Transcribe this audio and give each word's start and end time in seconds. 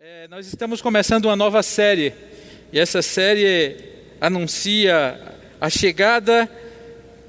É, 0.00 0.26
nós 0.28 0.46
estamos 0.46 0.80
começando 0.80 1.26
uma 1.26 1.36
nova 1.36 1.62
série 1.62 2.12
e 2.72 2.78
essa 2.78 3.02
série 3.02 3.76
anuncia 4.20 5.20
a 5.60 5.68
chegada 5.68 6.50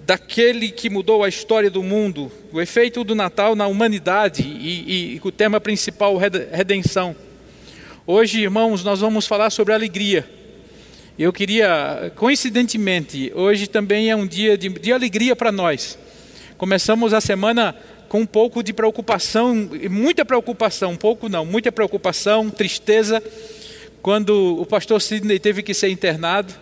daquele 0.06 0.70
que 0.70 0.90
mudou 0.90 1.24
a 1.24 1.30
história 1.30 1.70
do 1.70 1.84
mundo, 1.84 2.32
o 2.52 2.62
efeito 2.62 3.04
do 3.04 3.14
Natal 3.14 3.56
na 3.56 3.68
humanidade 3.68 4.44
e, 4.44 5.16
e 5.16 5.22
o 5.24 5.32
tema 5.32 5.60
principal, 5.60 6.18
redenção. 6.18 7.16
Hoje, 8.08 8.42
irmãos, 8.42 8.84
nós 8.84 9.02
vamos 9.02 9.28
falar 9.28 9.50
sobre 9.50 9.74
alegria. 9.74 10.28
Eu 11.20 11.32
queria, 11.32 12.12
coincidentemente, 12.16 13.32
hoje 13.36 13.68
também 13.68 14.10
é 14.10 14.16
um 14.16 14.26
dia 14.26 14.58
de, 14.58 14.70
de 14.70 14.92
alegria 14.92 15.36
para 15.36 15.52
nós. 15.52 15.98
Começamos 16.58 17.14
a 17.14 17.22
semana 17.22 17.76
com 18.14 18.20
um 18.20 18.28
pouco 18.28 18.62
de 18.62 18.72
preocupação, 18.72 19.56
muita 19.90 20.24
preocupação, 20.24 20.92
um 20.92 20.96
pouco 20.96 21.28
não, 21.28 21.44
muita 21.44 21.72
preocupação, 21.72 22.48
tristeza, 22.48 23.24
quando 24.04 24.62
o 24.62 24.68
pastor 24.68 25.02
Sidney 25.02 25.40
teve 25.40 25.64
que 25.64 25.74
ser 25.74 25.90
internado. 25.90 26.54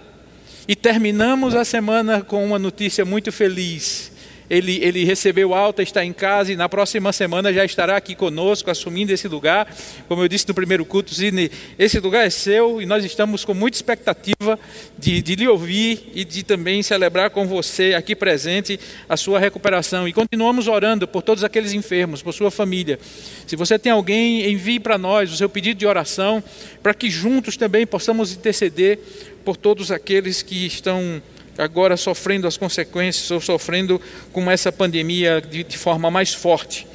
E 0.65 0.77
terminamos 0.77 1.53
a 1.53 1.65
semana 1.65 2.21
com 2.21 2.45
uma 2.45 2.57
notícia 2.57 3.03
muito 3.03 3.33
feliz 3.33 4.10
ele, 4.51 4.83
ele 4.83 5.05
recebeu 5.05 5.53
alta, 5.53 5.81
está 5.81 6.03
em 6.03 6.11
casa 6.11 6.51
e 6.51 6.57
na 6.57 6.67
próxima 6.67 7.13
semana 7.13 7.53
já 7.53 7.63
estará 7.63 7.95
aqui 7.95 8.13
conosco, 8.13 8.69
assumindo 8.69 9.13
esse 9.13 9.25
lugar. 9.25 9.73
Como 10.09 10.21
eu 10.21 10.27
disse 10.27 10.45
no 10.45 10.53
primeiro 10.53 10.83
culto, 10.83 11.15
Sidney, 11.15 11.49
esse 11.79 11.97
lugar 12.01 12.27
é 12.27 12.29
seu 12.29 12.81
e 12.81 12.85
nós 12.85 13.05
estamos 13.05 13.45
com 13.45 13.53
muita 13.53 13.77
expectativa 13.77 14.59
de, 14.99 15.21
de 15.21 15.35
lhe 15.35 15.47
ouvir 15.47 16.11
e 16.13 16.25
de 16.25 16.43
também 16.43 16.83
celebrar 16.83 17.29
com 17.29 17.47
você 17.47 17.93
aqui 17.93 18.13
presente 18.13 18.77
a 19.07 19.15
sua 19.15 19.39
recuperação. 19.39 20.05
E 20.05 20.11
continuamos 20.11 20.67
orando 20.67 21.07
por 21.07 21.21
todos 21.21 21.45
aqueles 21.45 21.71
enfermos, 21.71 22.21
por 22.21 22.33
sua 22.33 22.51
família. 22.51 22.99
Se 23.47 23.55
você 23.55 23.79
tem 23.79 23.93
alguém, 23.93 24.51
envie 24.51 24.81
para 24.81 24.97
nós 24.97 25.31
o 25.31 25.37
seu 25.37 25.47
pedido 25.47 25.77
de 25.77 25.85
oração, 25.85 26.43
para 26.83 26.93
que 26.93 27.09
juntos 27.09 27.55
também 27.55 27.87
possamos 27.87 28.33
interceder 28.33 28.99
por 29.45 29.55
todos 29.55 29.91
aqueles 29.91 30.41
que 30.41 30.65
estão 30.65 31.21
agora 31.63 31.95
sofrendo 31.95 32.47
as 32.47 32.57
consequências 32.57 33.29
ou 33.29 33.39
sofrendo 33.39 34.01
com 34.31 34.49
essa 34.49 34.71
pandemia 34.71 35.39
de, 35.39 35.63
de 35.63 35.77
forma 35.77 36.09
mais 36.09 36.33
forte. 36.33 36.87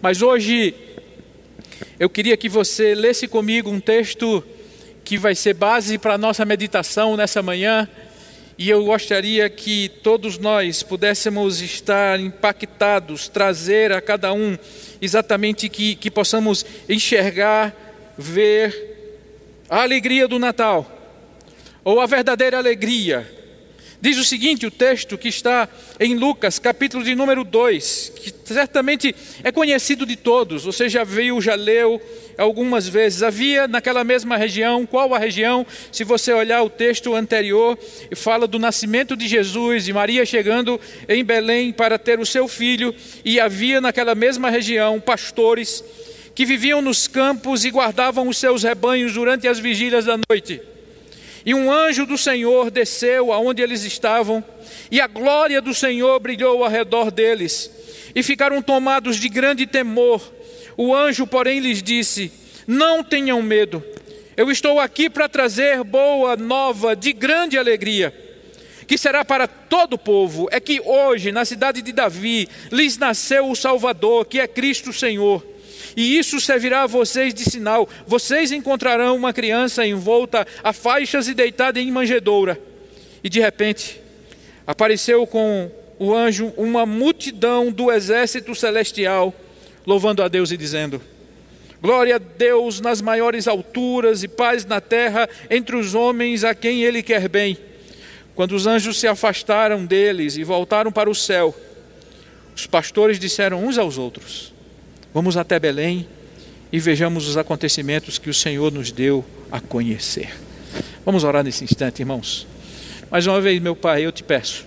Mas 0.00 0.22
hoje 0.22 0.74
eu 1.98 2.08
queria 2.08 2.36
que 2.36 2.48
você 2.48 2.94
lesse 2.94 3.26
comigo 3.26 3.68
um 3.68 3.80
texto 3.80 4.42
que 5.04 5.18
vai 5.18 5.34
ser 5.34 5.54
base 5.54 5.98
para 5.98 6.14
a 6.14 6.18
nossa 6.18 6.44
meditação 6.44 7.16
nessa 7.16 7.42
manhã. 7.42 7.88
E 8.56 8.70
eu 8.70 8.84
gostaria 8.84 9.50
que 9.50 9.88
todos 10.04 10.38
nós 10.38 10.84
pudéssemos 10.84 11.60
estar 11.60 12.20
impactados, 12.20 13.28
trazer 13.28 13.90
a 13.90 14.00
cada 14.00 14.32
um 14.32 14.56
exatamente 15.00 15.68
que, 15.68 15.96
que 15.96 16.10
possamos 16.10 16.64
enxergar, 16.88 17.74
ver 18.16 19.64
a 19.68 19.82
alegria 19.82 20.28
do 20.28 20.38
Natal, 20.38 20.86
ou 21.82 21.98
a 21.98 22.06
verdadeira 22.06 22.58
alegria 22.58 23.41
Diz 24.02 24.18
o 24.18 24.24
seguinte, 24.24 24.66
o 24.66 24.70
texto 24.70 25.16
que 25.16 25.28
está 25.28 25.68
em 26.00 26.16
Lucas, 26.16 26.58
capítulo 26.58 27.04
de 27.04 27.14
número 27.14 27.44
2, 27.44 28.12
que 28.16 28.34
certamente 28.52 29.14
é 29.44 29.52
conhecido 29.52 30.04
de 30.04 30.16
todos, 30.16 30.64
você 30.64 30.88
já 30.88 31.04
viu, 31.04 31.40
já 31.40 31.54
leu 31.54 32.02
algumas 32.36 32.88
vezes. 32.88 33.22
Havia 33.22 33.68
naquela 33.68 34.02
mesma 34.02 34.36
região, 34.36 34.84
qual 34.84 35.14
a 35.14 35.18
região? 35.20 35.64
Se 35.92 36.02
você 36.02 36.32
olhar 36.32 36.64
o 36.64 36.68
texto 36.68 37.14
anterior, 37.14 37.78
fala 38.16 38.48
do 38.48 38.58
nascimento 38.58 39.16
de 39.16 39.28
Jesus 39.28 39.86
e 39.86 39.92
Maria 39.92 40.26
chegando 40.26 40.80
em 41.08 41.24
Belém 41.24 41.72
para 41.72 41.96
ter 41.96 42.18
o 42.18 42.26
seu 42.26 42.48
filho, 42.48 42.92
e 43.24 43.38
havia 43.38 43.80
naquela 43.80 44.16
mesma 44.16 44.50
região 44.50 44.98
pastores 44.98 45.84
que 46.34 46.44
viviam 46.44 46.82
nos 46.82 47.06
campos 47.06 47.64
e 47.64 47.70
guardavam 47.70 48.26
os 48.26 48.36
seus 48.36 48.64
rebanhos 48.64 49.12
durante 49.12 49.46
as 49.46 49.60
vigílias 49.60 50.06
da 50.06 50.18
noite. 50.28 50.71
E 51.44 51.54
um 51.54 51.72
anjo 51.72 52.06
do 52.06 52.16
Senhor 52.16 52.70
desceu 52.70 53.32
aonde 53.32 53.62
eles 53.62 53.82
estavam, 53.84 54.44
e 54.90 55.00
a 55.00 55.06
glória 55.06 55.60
do 55.60 55.74
Senhor 55.74 56.18
brilhou 56.20 56.62
ao 56.62 56.70
redor 56.70 57.10
deles, 57.10 57.70
e 58.14 58.22
ficaram 58.22 58.62
tomados 58.62 59.16
de 59.16 59.28
grande 59.28 59.66
temor. 59.66 60.22
O 60.76 60.94
anjo, 60.94 61.26
porém, 61.26 61.58
lhes 61.58 61.82
disse: 61.82 62.30
Não 62.66 63.02
tenham 63.02 63.42
medo, 63.42 63.82
eu 64.36 64.50
estou 64.50 64.78
aqui 64.78 65.10
para 65.10 65.28
trazer 65.28 65.82
boa 65.82 66.36
nova 66.36 66.94
de 66.94 67.12
grande 67.12 67.58
alegria, 67.58 68.14
que 68.86 68.96
será 68.96 69.24
para 69.24 69.48
todo 69.48 69.94
o 69.94 69.98
povo. 69.98 70.48
É 70.52 70.60
que 70.60 70.80
hoje, 70.80 71.32
na 71.32 71.44
cidade 71.44 71.82
de 71.82 71.92
Davi, 71.92 72.48
lhes 72.70 72.96
nasceu 72.96 73.50
o 73.50 73.56
Salvador, 73.56 74.26
que 74.26 74.38
é 74.38 74.46
Cristo 74.46 74.92
Senhor 74.92 75.51
e 75.96 76.18
isso 76.18 76.40
servirá 76.40 76.82
a 76.82 76.86
vocês 76.86 77.34
de 77.34 77.44
sinal. 77.44 77.88
Vocês 78.06 78.52
encontrarão 78.52 79.16
uma 79.16 79.32
criança 79.32 79.86
envolta 79.86 80.46
a 80.62 80.72
faixas 80.72 81.28
e 81.28 81.34
deitada 81.34 81.80
em 81.80 81.90
manjedoura. 81.90 82.60
E 83.22 83.28
de 83.28 83.40
repente, 83.40 84.00
apareceu 84.66 85.26
com 85.26 85.70
o 85.98 86.14
anjo 86.14 86.52
uma 86.56 86.84
multidão 86.84 87.70
do 87.70 87.90
exército 87.90 88.54
celestial, 88.54 89.34
louvando 89.86 90.22
a 90.22 90.28
Deus 90.28 90.50
e 90.50 90.56
dizendo: 90.56 91.00
Glória 91.80 92.16
a 92.16 92.18
Deus 92.18 92.80
nas 92.80 93.00
maiores 93.00 93.46
alturas 93.46 94.22
e 94.22 94.28
paz 94.28 94.64
na 94.64 94.80
terra 94.80 95.28
entre 95.50 95.76
os 95.76 95.94
homens 95.94 96.44
a 96.44 96.54
quem 96.54 96.82
Ele 96.82 97.02
quer 97.02 97.28
bem. 97.28 97.58
Quando 98.34 98.52
os 98.52 98.66
anjos 98.66 98.98
se 98.98 99.06
afastaram 99.06 99.84
deles 99.84 100.36
e 100.36 100.44
voltaram 100.44 100.90
para 100.90 101.10
o 101.10 101.14
céu, 101.14 101.54
os 102.56 102.66
pastores 102.66 103.18
disseram 103.18 103.64
uns 103.64 103.78
aos 103.78 103.98
outros: 103.98 104.51
Vamos 105.14 105.36
até 105.36 105.58
Belém 105.58 106.06
e 106.72 106.78
vejamos 106.78 107.28
os 107.28 107.36
acontecimentos 107.36 108.18
que 108.18 108.30
o 108.30 108.34
Senhor 108.34 108.72
nos 108.72 108.90
deu 108.90 109.24
a 109.50 109.60
conhecer. 109.60 110.30
Vamos 111.04 111.22
orar 111.22 111.44
nesse 111.44 111.64
instante, 111.64 112.00
irmãos. 112.00 112.46
Mais 113.10 113.26
uma 113.26 113.40
vez, 113.40 113.60
meu 113.60 113.76
Pai, 113.76 114.06
eu 114.06 114.12
te 114.12 114.22
peço 114.22 114.64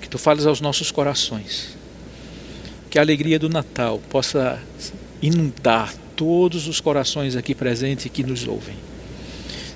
que 0.00 0.08
tu 0.08 0.18
fales 0.18 0.46
aos 0.46 0.60
nossos 0.60 0.92
corações, 0.92 1.76
que 2.88 2.98
a 2.98 3.02
alegria 3.02 3.40
do 3.40 3.48
Natal 3.48 4.00
possa 4.08 4.62
inundar 5.20 5.92
todos 6.14 6.68
os 6.68 6.80
corações 6.80 7.34
aqui 7.34 7.56
presentes 7.56 8.08
que 8.12 8.22
nos 8.22 8.46
ouvem. 8.46 8.76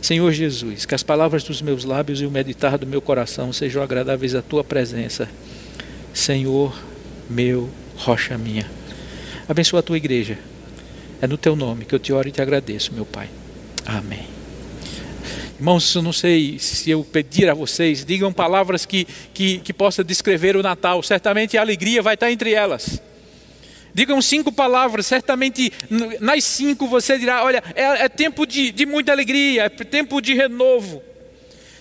Senhor 0.00 0.30
Jesus, 0.30 0.86
que 0.86 0.94
as 0.94 1.02
palavras 1.02 1.42
dos 1.42 1.60
meus 1.60 1.82
lábios 1.82 2.20
e 2.20 2.26
o 2.26 2.30
meditar 2.30 2.78
do 2.78 2.86
meu 2.86 3.02
coração 3.02 3.52
sejam 3.52 3.82
agradáveis 3.82 4.36
à 4.36 4.42
tua 4.42 4.62
presença. 4.62 5.28
Senhor, 6.14 6.78
meu, 7.28 7.68
rocha 7.96 8.38
minha. 8.38 8.70
Abençoa 9.48 9.80
a 9.80 9.82
tua 9.82 9.96
igreja. 9.96 10.38
É 11.20 11.26
no 11.26 11.38
teu 11.38 11.54
nome 11.54 11.84
que 11.84 11.94
eu 11.94 11.98
te 11.98 12.12
oro 12.12 12.28
e 12.28 12.32
te 12.32 12.42
agradeço, 12.42 12.92
meu 12.92 13.06
Pai. 13.06 13.28
Amém. 13.84 14.26
Irmãos, 15.58 15.94
eu 15.94 16.02
não 16.02 16.12
sei 16.12 16.58
se 16.58 16.90
eu 16.90 17.02
pedir 17.02 17.48
a 17.48 17.54
vocês, 17.54 18.04
digam 18.04 18.32
palavras 18.32 18.84
que, 18.84 19.06
que, 19.32 19.58
que 19.60 19.72
possam 19.72 20.04
descrever 20.04 20.56
o 20.56 20.62
Natal. 20.62 21.02
Certamente 21.02 21.56
a 21.56 21.62
alegria 21.62 22.02
vai 22.02 22.14
estar 22.14 22.30
entre 22.30 22.52
elas. 22.52 23.00
Digam 23.94 24.20
cinco 24.20 24.52
palavras, 24.52 25.06
certamente 25.06 25.72
nas 26.20 26.44
cinco 26.44 26.86
você 26.86 27.18
dirá: 27.18 27.42
olha, 27.42 27.62
é, 27.74 28.04
é 28.04 28.08
tempo 28.10 28.44
de, 28.46 28.70
de 28.70 28.84
muita 28.84 29.12
alegria, 29.12 29.64
é 29.64 29.68
tempo 29.70 30.20
de 30.20 30.34
renovo. 30.34 31.02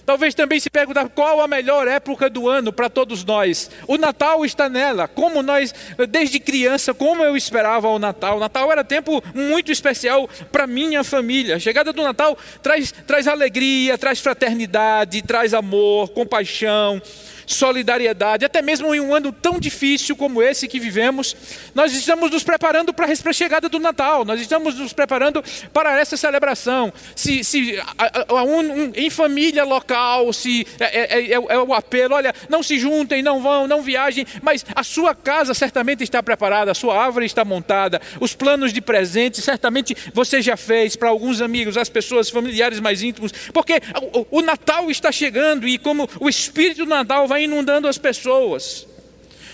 Talvez 0.06 0.36
também 0.36 0.60
se 0.60 0.70
perguntar 0.70 1.10
qual 1.10 1.42
a 1.42 1.48
melhor 1.48 1.88
época 1.88 2.30
do 2.30 2.48
ano 2.48 2.72
para 2.72 2.90
todos 2.90 3.24
nós. 3.26 3.72
O 3.88 3.98
Natal 3.98 4.46
está 4.46 4.70
nela. 4.70 5.08
Como 5.08 5.42
nós, 5.42 5.74
desde 6.10 6.40
criança, 6.40 6.94
como 6.94 7.24
eu 7.24 7.36
esperava 7.36 7.88
o 7.88 7.98
Natal. 7.98 8.38
O 8.38 8.40
Natal 8.40 8.72
era 8.72 8.84
tempo 8.84 9.24
muito 9.34 9.72
especial 9.72 10.30
para 10.52 10.68
minha 10.68 11.04
família. 11.04 11.56
A 11.56 11.60
chegada 11.60 11.92
do 11.92 12.04
Natal 12.04 12.38
traz, 12.62 12.92
traz 12.92 13.28
alegria, 13.28 13.98
traz 13.98 14.20
fraternidade, 14.20 15.22
traz 15.24 15.54
amor, 15.54 16.10
compaixão 16.10 17.02
solidariedade, 17.46 18.46
até 18.46 18.62
mesmo 18.62 18.94
em 18.94 19.00
um 19.00 19.14
ano 19.14 19.32
tão 19.32 19.60
difícil 19.60 20.16
como 20.16 20.42
esse 20.42 20.68
que 20.68 20.80
vivemos, 20.80 21.36
nós 21.74 21.94
estamos 21.94 22.32
nos 22.32 22.44
preparando 22.44 22.94
para 22.94 23.06
a 23.06 23.34
chegada 23.34 23.68
do 23.68 23.80
Natal, 23.80 24.26
nós 24.26 24.40
estamos 24.40 24.76
nos 24.76 24.94
preparando 24.94 25.44
para 25.74 26.00
essa 26.00 26.18
celebração. 26.18 26.94
Se, 27.16 27.44
se 27.44 27.80
a, 27.98 28.34
a, 28.34 28.44
um, 28.44 28.60
um, 28.60 28.92
em 28.96 29.10
família 29.10 29.64
local, 29.64 30.32
se 30.32 30.66
é, 30.80 31.00
é, 31.00 31.32
é, 31.32 31.34
é, 31.34 31.60
o 31.60 31.74
apelo, 31.74 32.16
olha, 32.16 32.34
não 32.50 32.62
se 32.64 32.80
juntem, 32.80 33.22
não 33.22 33.42
vão, 33.42 33.68
não 33.68 33.82
viajem, 33.82 34.26
mas 34.42 34.66
a 34.76 34.84
sua 34.84 35.14
casa 35.14 35.54
certamente 35.54 36.04
está 36.04 36.22
preparada, 36.22 36.72
a 36.72 36.76
sua 36.76 37.02
árvore 37.02 37.26
está 37.26 37.44
montada, 37.44 38.02
os 38.20 38.36
planos 38.36 38.72
de 38.72 38.82
presente 38.82 39.42
certamente 39.42 39.96
você 40.14 40.42
já 40.42 40.58
fez 40.58 40.96
para 40.96 41.10
alguns 41.10 41.42
amigos, 41.42 41.78
as 41.78 41.90
pessoas, 41.90 42.30
familiares 42.30 42.80
mais 42.80 43.02
íntimos, 43.02 43.32
porque 43.54 43.82
o, 44.14 44.40
o 44.40 44.42
Natal 44.42 44.90
está 44.90 45.12
chegando 45.12 45.68
e 45.68 45.78
como 45.78 46.10
o 46.20 46.30
Espírito 46.30 46.86
do 46.86 46.90
Natal 46.90 47.28
vai 47.28 47.35
vai 47.36 47.44
inundando 47.44 47.86
as 47.86 47.98
pessoas. 47.98 48.88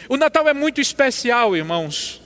O 0.08 0.16
Natal 0.16 0.48
é 0.48 0.54
muito 0.54 0.80
especial, 0.80 1.56
irmãos, 1.56 2.22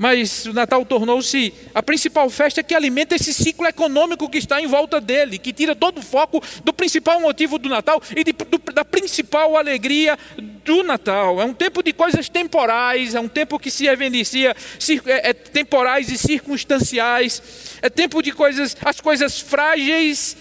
Mas 0.00 0.46
o 0.46 0.54
Natal 0.54 0.82
tornou-se 0.86 1.52
a 1.74 1.82
principal 1.82 2.30
festa 2.30 2.62
que 2.62 2.74
alimenta 2.74 3.14
esse 3.14 3.34
ciclo 3.34 3.66
econômico 3.66 4.30
que 4.30 4.38
está 4.38 4.58
em 4.58 4.66
volta 4.66 4.98
dele, 4.98 5.36
que 5.36 5.52
tira 5.52 5.76
todo 5.76 5.98
o 5.98 6.02
foco 6.02 6.42
do 6.64 6.72
principal 6.72 7.20
motivo 7.20 7.58
do 7.58 7.68
Natal 7.68 8.02
e 8.16 8.24
de, 8.24 8.32
do, 8.32 8.72
da 8.72 8.82
principal 8.82 9.58
alegria 9.58 10.18
do 10.64 10.82
Natal. 10.82 11.38
É 11.38 11.44
um 11.44 11.52
tempo 11.52 11.82
de 11.82 11.92
coisas 11.92 12.30
temporais, 12.30 13.14
é 13.14 13.20
um 13.20 13.28
tempo 13.28 13.58
que 13.58 13.70
se 13.70 13.86
evidencia 13.86 14.56
é, 15.04 15.28
é, 15.28 15.32
temporais 15.34 16.10
e 16.10 16.16
circunstanciais, 16.16 17.42
é 17.82 17.90
tempo 17.90 18.22
de 18.22 18.32
coisas, 18.32 18.74
as 18.82 19.02
coisas 19.02 19.38
frágeis 19.38 20.34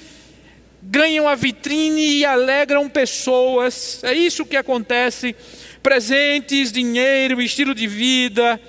ganham 0.82 1.28
a 1.28 1.36
vitrine 1.36 2.20
e 2.20 2.26
alegram 2.26 2.90
pessoas. 2.90 4.04
É 4.04 4.14
isso 4.14 4.46
que 4.46 4.58
acontece. 4.58 5.36
Presentes, 5.82 6.72
dinheiro, 6.72 7.42
estilo 7.42 7.74
de 7.74 7.88
vida 7.88 8.60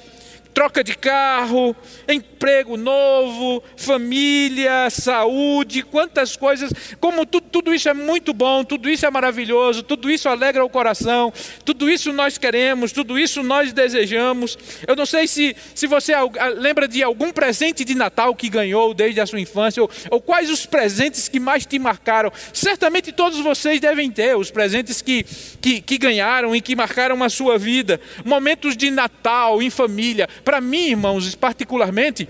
troca 0.52 0.82
de 0.82 0.94
carro, 0.94 1.75
emprego 2.08 2.76
novo, 2.76 3.62
família, 3.76 4.88
saúde, 4.91 5.82
quantas 5.82 6.37
coisas, 6.37 6.70
como 7.00 7.25
tudo, 7.25 7.47
tudo, 7.50 7.75
isso 7.75 7.88
é 7.88 7.94
muito 7.94 8.32
bom, 8.32 8.64
tudo 8.64 8.88
isso 8.88 9.06
é 9.06 9.11
maravilhoso, 9.11 9.82
tudo 9.82 10.11
isso 10.11 10.29
alegra 10.29 10.64
o 10.64 10.69
coração, 10.69 11.32
tudo 11.64 11.88
isso 11.91 12.12
nós 12.12 12.38
queremos, 12.38 12.93
tudo 12.93 13.19
isso 13.19 13.43
nós 13.43 13.73
desejamos. 13.73 14.58
Eu 14.87 14.97
não 14.97 15.06
sei 15.06 15.26
se, 15.26 15.56
se 15.75 15.87
você 15.87 16.12
lembra 16.56 16.87
de 16.88 17.02
algum 17.02 17.31
presente 17.31 17.85
de 17.85 17.94
Natal 17.94 18.35
que 18.35 18.49
ganhou 18.49 18.93
desde 18.94 19.20
a 19.20 19.26
sua 19.26 19.41
infância, 19.41 19.82
ou, 19.82 19.91
ou 20.11 20.20
quais 20.20 20.50
os 20.50 20.67
presentes 20.67 21.29
que 21.29 21.41
mais 21.41 21.67
te 21.67 21.79
marcaram. 21.79 22.32
Certamente 22.52 23.12
todos 23.12 23.38
vocês 23.41 23.81
devem 23.81 24.11
ter 24.11 24.37
os 24.37 24.50
presentes 24.50 25.02
que, 25.02 25.25
que, 25.61 25.81
que 25.81 25.99
ganharam 25.99 26.55
e 26.55 26.61
que 26.61 26.75
marcaram 26.75 27.23
a 27.23 27.29
sua 27.29 27.58
vida. 27.58 28.00
Momentos 28.25 28.76
de 28.76 28.91
Natal 28.91 29.62
em 29.62 29.70
família, 29.70 30.29
para 30.44 30.60
mim, 30.60 30.90
irmãos, 30.90 31.34
particularmente, 31.34 32.28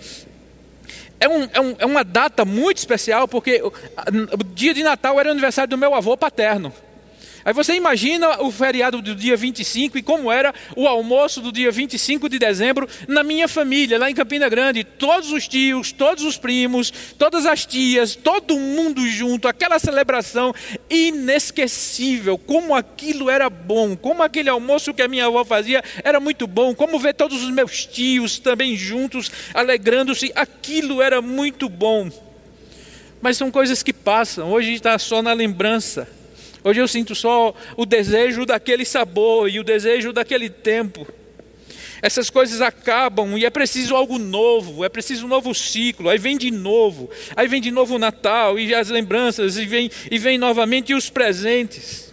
é, 1.19 1.29
um, 1.29 1.49
é, 1.53 1.61
um, 1.61 1.77
é, 1.79 1.87
uma 1.87 2.03
data 2.03 2.45
muito 2.45 2.79
especial, 2.79 3.29
porque 3.29 3.63
o, 3.63 3.69
o 3.69 4.45
dia 4.45 4.73
de 4.73 4.83
Natal 4.83 5.21
era 5.21 5.29
o 5.29 5.33
aniversário 5.33 5.69
do 5.69 5.79
meu 5.79 5.95
avô 5.95 6.17
paterno. 6.17 6.73
Aí 7.45 7.55
você 7.55 7.75
imagina 7.75 8.43
o 8.43 8.51
feriado 8.51 9.01
do 9.01 9.15
dia 9.15 9.37
25 9.37 9.97
e 9.97 10.03
como 10.03 10.31
era 10.31 10.55
o 10.77 10.87
almoço 10.87 11.41
do 11.41 11.51
dia 11.51 11.71
25 11.71 12.29
de 12.29 12.39
dezembro 12.39 12.89
na 13.09 13.23
minha 13.23 13.49
família, 13.49 13.99
lá 13.99 14.11
em 14.11 14.15
Campina 14.15 14.49
Grande. 14.49 14.85
Todos 14.85 15.33
os 15.33 15.49
tios, 15.49 15.91
todos 15.91 16.23
os 16.25 16.37
primos, 16.37 16.93
todas 17.17 17.47
as 17.47 17.65
tias, 17.65 18.15
todo 18.15 18.59
mundo 18.59 19.07
junto, 19.09 19.49
aquela 19.49 19.79
celebração 19.79 20.55
inesquecível. 20.91 22.37
Como 22.37 22.75
aquilo 22.75 23.31
era 23.31 23.49
bom, 23.49 23.97
como 23.97 24.23
aquele 24.23 24.51
almoço 24.51 24.93
que 24.93 25.03
a 25.03 25.09
minha 25.09 25.27
avó 25.27 25.45
fazia 25.45 25.83
era 26.05 26.21
muito 26.21 26.47
bom. 26.47 26.75
Como 26.75 26.99
ver 26.99 27.15
todos 27.15 27.43
os 27.43 27.51
meus 27.51 27.87
tios 27.87 28.39
também 28.39 28.77
juntos, 28.77 29.31
alegrando-se, 29.55 30.31
aquilo 30.35 31.01
era 31.01 31.23
muito 31.23 31.69
bom. 31.71 32.11
Mas 33.23 33.37
são 33.37 33.51
coisas 33.51 33.83
que 33.83 33.93
passam, 33.93 34.51
hoje 34.51 34.73
está 34.73 34.99
só 34.99 35.23
na 35.23 35.33
lembrança. 35.33 36.20
Hoje 36.63 36.81
eu 36.81 36.89
sinto 36.89 37.15
só 37.15 37.55
o 37.77 37.87
desejo 37.87 38.45
daquele 38.45 38.85
sabor 38.85 39.49
e 39.49 39.59
o 39.59 39.65
desejo 39.65 40.13
daquele 40.13 40.51
tempo. 40.51 41.07
Essas 42.03 42.31
coisas 42.31 42.61
acabam 42.61 43.37
e 43.37 43.45
é 43.45 43.51
preciso 43.51 43.95
algo 43.95 44.19
novo, 44.19 44.85
é 44.85 44.89
preciso 44.89 45.27
um 45.27 45.29
novo 45.29 45.55
ciclo. 45.55 46.09
Aí 46.09 46.19
vem 46.19 46.37
de 46.37 46.51
novo, 46.51 47.11
aí 47.37 47.47
vem 47.47 47.61
de 47.61 47.71
novo 47.71 47.97
o 47.97 47.99
Natal 47.99 48.59
e 48.59 48.75
as 48.75 48.89
lembranças, 48.89 49.57
e 49.57 49.67
vem, 49.67 49.91
e 50.11 50.19
vem 50.19 50.39
novamente 50.39 50.95
os 50.95 51.11
presentes. 51.11 52.10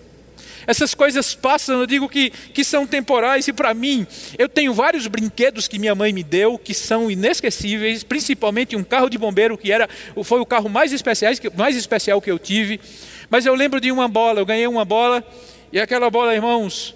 Essas 0.68 0.94
coisas 0.94 1.34
passam, 1.34 1.80
eu 1.80 1.88
digo 1.88 2.10
que, 2.10 2.30
que 2.30 2.62
são 2.62 2.86
temporais, 2.86 3.48
e 3.48 3.54
para 3.54 3.74
mim, 3.74 4.06
eu 4.38 4.50
tenho 4.50 4.74
vários 4.74 5.08
brinquedos 5.08 5.66
que 5.66 5.80
minha 5.80 5.96
mãe 5.96 6.12
me 6.12 6.24
deu 6.24 6.58
que 6.58 6.74
são 6.74 7.10
inesquecíveis, 7.10 8.04
principalmente 8.04 8.76
um 8.76 8.84
carro 8.84 9.10
de 9.10 9.18
bombeiro 9.18 9.58
que 9.58 9.72
era, 9.72 9.88
foi 10.26 10.42
o 10.42 10.46
carro 10.46 10.68
mais, 10.68 10.92
especiais, 10.92 11.40
mais 11.56 11.78
especial 11.78 12.22
que 12.22 12.30
eu 12.30 12.38
tive. 12.38 12.82
Mas 13.30 13.46
eu 13.46 13.56
lembro 13.56 13.80
de 13.80 13.90
uma 13.94 14.10
bola, 14.10 14.42
eu 14.42 14.46
ganhei 14.46 14.68
uma 14.68 14.84
bola, 14.84 15.24
e 15.72 15.80
aquela 15.80 16.10
bola, 16.10 16.36
irmãos, 16.36 16.94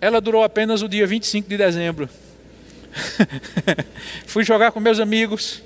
ela 0.00 0.20
durou 0.20 0.42
apenas 0.42 0.82
o 0.82 0.88
dia 0.88 1.06
25 1.06 1.48
de 1.48 1.56
dezembro. 1.56 2.08
Fui 4.26 4.44
jogar 4.44 4.72
com 4.72 4.80
meus 4.80 4.98
amigos, 4.98 5.62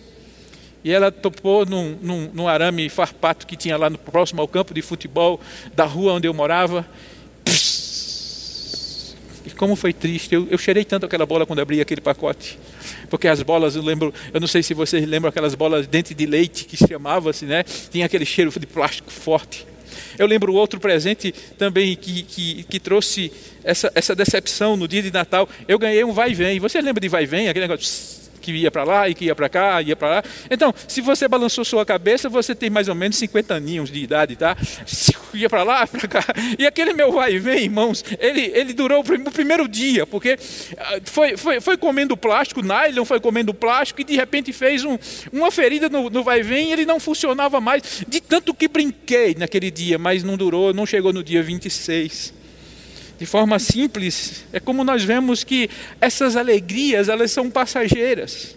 e 0.84 0.92
ela 0.92 1.10
topou 1.10 1.64
num, 1.64 1.96
num, 2.02 2.30
num, 2.34 2.46
arame 2.46 2.88
farpato 2.90 3.46
que 3.46 3.56
tinha 3.56 3.78
lá 3.78 3.88
no 3.88 3.96
próximo 3.98 4.42
ao 4.42 4.46
campo 4.46 4.74
de 4.74 4.82
futebol 4.82 5.40
da 5.74 5.84
rua 5.84 6.12
onde 6.12 6.28
eu 6.28 6.34
morava. 6.34 6.86
E 9.46 9.50
como 9.50 9.76
foi 9.76 9.92
triste, 9.92 10.34
eu, 10.34 10.46
eu 10.50 10.58
cheirei 10.58 10.84
tanto 10.84 11.06
aquela 11.06 11.24
bola 11.24 11.46
quando 11.46 11.60
abri 11.60 11.80
aquele 11.80 12.00
pacote. 12.00 12.58
Porque 13.08 13.28
as 13.28 13.42
bolas, 13.42 13.76
eu 13.76 13.82
lembro, 13.82 14.12
eu 14.34 14.40
não 14.40 14.48
sei 14.48 14.62
se 14.62 14.74
vocês 14.74 15.06
lembram 15.06 15.28
aquelas 15.28 15.54
bolas 15.54 15.86
dente 15.86 16.14
de 16.14 16.26
leite 16.26 16.64
que 16.64 16.76
chamava-se, 16.76 17.44
né? 17.44 17.62
Tinha 17.62 18.06
aquele 18.06 18.24
cheiro 18.24 18.50
de 18.58 18.66
plástico 18.66 19.10
forte. 19.10 19.66
Eu 20.18 20.26
lembro 20.26 20.52
outro 20.52 20.80
presente 20.80 21.32
também 21.58 21.94
que, 21.94 22.22
que, 22.22 22.62
que 22.64 22.80
trouxe 22.80 23.32
essa, 23.62 23.90
essa 23.94 24.14
decepção 24.14 24.76
no 24.76 24.88
dia 24.88 25.02
de 25.02 25.12
Natal. 25.12 25.48
Eu 25.68 25.78
ganhei 25.78 26.04
um 26.04 26.12
vai 26.12 26.30
e 26.30 26.34
vem. 26.34 26.58
Você 26.60 26.80
lembra 26.80 27.00
de 27.00 27.08
vai 27.08 27.22
e 27.22 27.26
vem? 27.26 27.48
Aquele 27.48 27.66
negócio 27.66 28.25
que 28.52 28.52
ia 28.52 28.70
para 28.70 28.84
lá 28.84 29.08
e 29.08 29.14
que 29.14 29.24
ia 29.26 29.34
para 29.34 29.48
cá, 29.48 29.82
ia 29.82 29.96
para 29.96 30.08
lá. 30.08 30.22
Então, 30.50 30.72
se 30.86 31.00
você 31.00 31.26
balançou 31.26 31.64
sua 31.64 31.84
cabeça, 31.84 32.28
você 32.28 32.54
tem 32.54 32.70
mais 32.70 32.88
ou 32.88 32.94
menos 32.94 33.16
50 33.16 33.54
aninhos 33.54 33.90
de 33.90 34.02
idade, 34.02 34.36
tá? 34.36 34.56
Ia 35.34 35.50
para 35.50 35.62
lá, 35.62 35.86
para 35.88 36.08
cá. 36.08 36.24
E 36.58 36.66
aquele 36.66 36.92
meu 36.92 37.12
vai 37.12 37.34
e 37.34 37.38
vem, 37.38 37.64
irmãos, 37.64 38.04
ele, 38.18 38.50
ele 38.54 38.72
durou 38.72 39.00
o 39.00 39.30
primeiro 39.30 39.68
dia, 39.68 40.06
porque 40.06 40.38
ah, 40.78 41.00
foi, 41.04 41.36
foi, 41.36 41.60
foi 41.60 41.76
comendo 41.76 42.16
plástico, 42.16 42.62
nylon 42.62 43.04
foi 43.04 43.20
comendo 43.20 43.52
plástico 43.52 44.00
e 44.00 44.04
de 44.04 44.14
repente 44.14 44.52
fez 44.52 44.84
um, 44.84 44.98
uma 45.32 45.50
ferida 45.50 45.88
no, 45.88 46.08
no 46.08 46.22
vai 46.22 46.40
e 46.40 46.42
vem 46.42 46.70
e 46.70 46.72
ele 46.72 46.86
não 46.86 47.00
funcionava 47.00 47.60
mais. 47.60 48.04
De 48.06 48.20
tanto 48.20 48.54
que 48.54 48.68
brinquei 48.68 49.34
naquele 49.36 49.70
dia, 49.70 49.98
mas 49.98 50.22
não 50.22 50.36
durou, 50.36 50.72
não 50.72 50.86
chegou 50.86 51.12
no 51.12 51.22
dia 51.22 51.42
26 51.42 52.35
de 53.18 53.24
forma 53.24 53.58
simples, 53.58 54.44
é 54.52 54.60
como 54.60 54.84
nós 54.84 55.02
vemos 55.02 55.42
que 55.42 55.70
essas 56.00 56.36
alegrias, 56.36 57.08
elas 57.08 57.30
são 57.30 57.50
passageiras. 57.50 58.56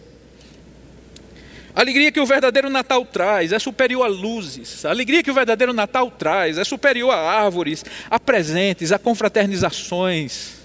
A 1.74 1.82
alegria 1.82 2.12
que 2.12 2.20
o 2.20 2.26
verdadeiro 2.26 2.70
Natal 2.70 3.06
traz 3.06 3.54
é 3.54 3.60
superior 3.60 4.04
a 4.04 4.08
luzes. 4.08 4.84
A 4.84 4.90
alegria 4.90 5.24
que 5.24 5.32
o 5.32 5.34
verdadeiro 5.34 5.72
Natal 5.72 6.12
traz 6.12 6.58
é 6.58 6.64
superior 6.66 7.12
a 7.12 7.18
árvores, 7.18 7.86
a 8.10 8.20
presentes, 8.20 8.92
a 8.92 9.00
confraternizações. 9.00 10.60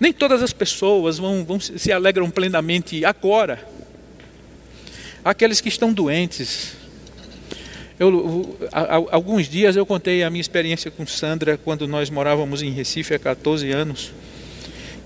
Nem 0.00 0.12
todas 0.12 0.42
as 0.42 0.52
pessoas 0.52 1.18
vão, 1.18 1.44
vão 1.44 1.60
se 1.60 1.92
alegram 1.92 2.30
plenamente 2.30 3.04
agora. 3.04 3.68
Aqueles 5.22 5.60
que 5.60 5.68
estão 5.68 5.92
doentes, 5.92 6.72
eu, 7.98 8.56
alguns 9.12 9.48
dias 9.48 9.76
eu 9.76 9.86
contei 9.86 10.24
a 10.24 10.30
minha 10.30 10.40
experiência 10.40 10.90
com 10.90 11.06
Sandra 11.06 11.56
quando 11.56 11.86
nós 11.86 12.10
morávamos 12.10 12.60
em 12.60 12.70
Recife 12.70 13.14
há 13.14 13.18
14 13.20 13.70
anos, 13.70 14.10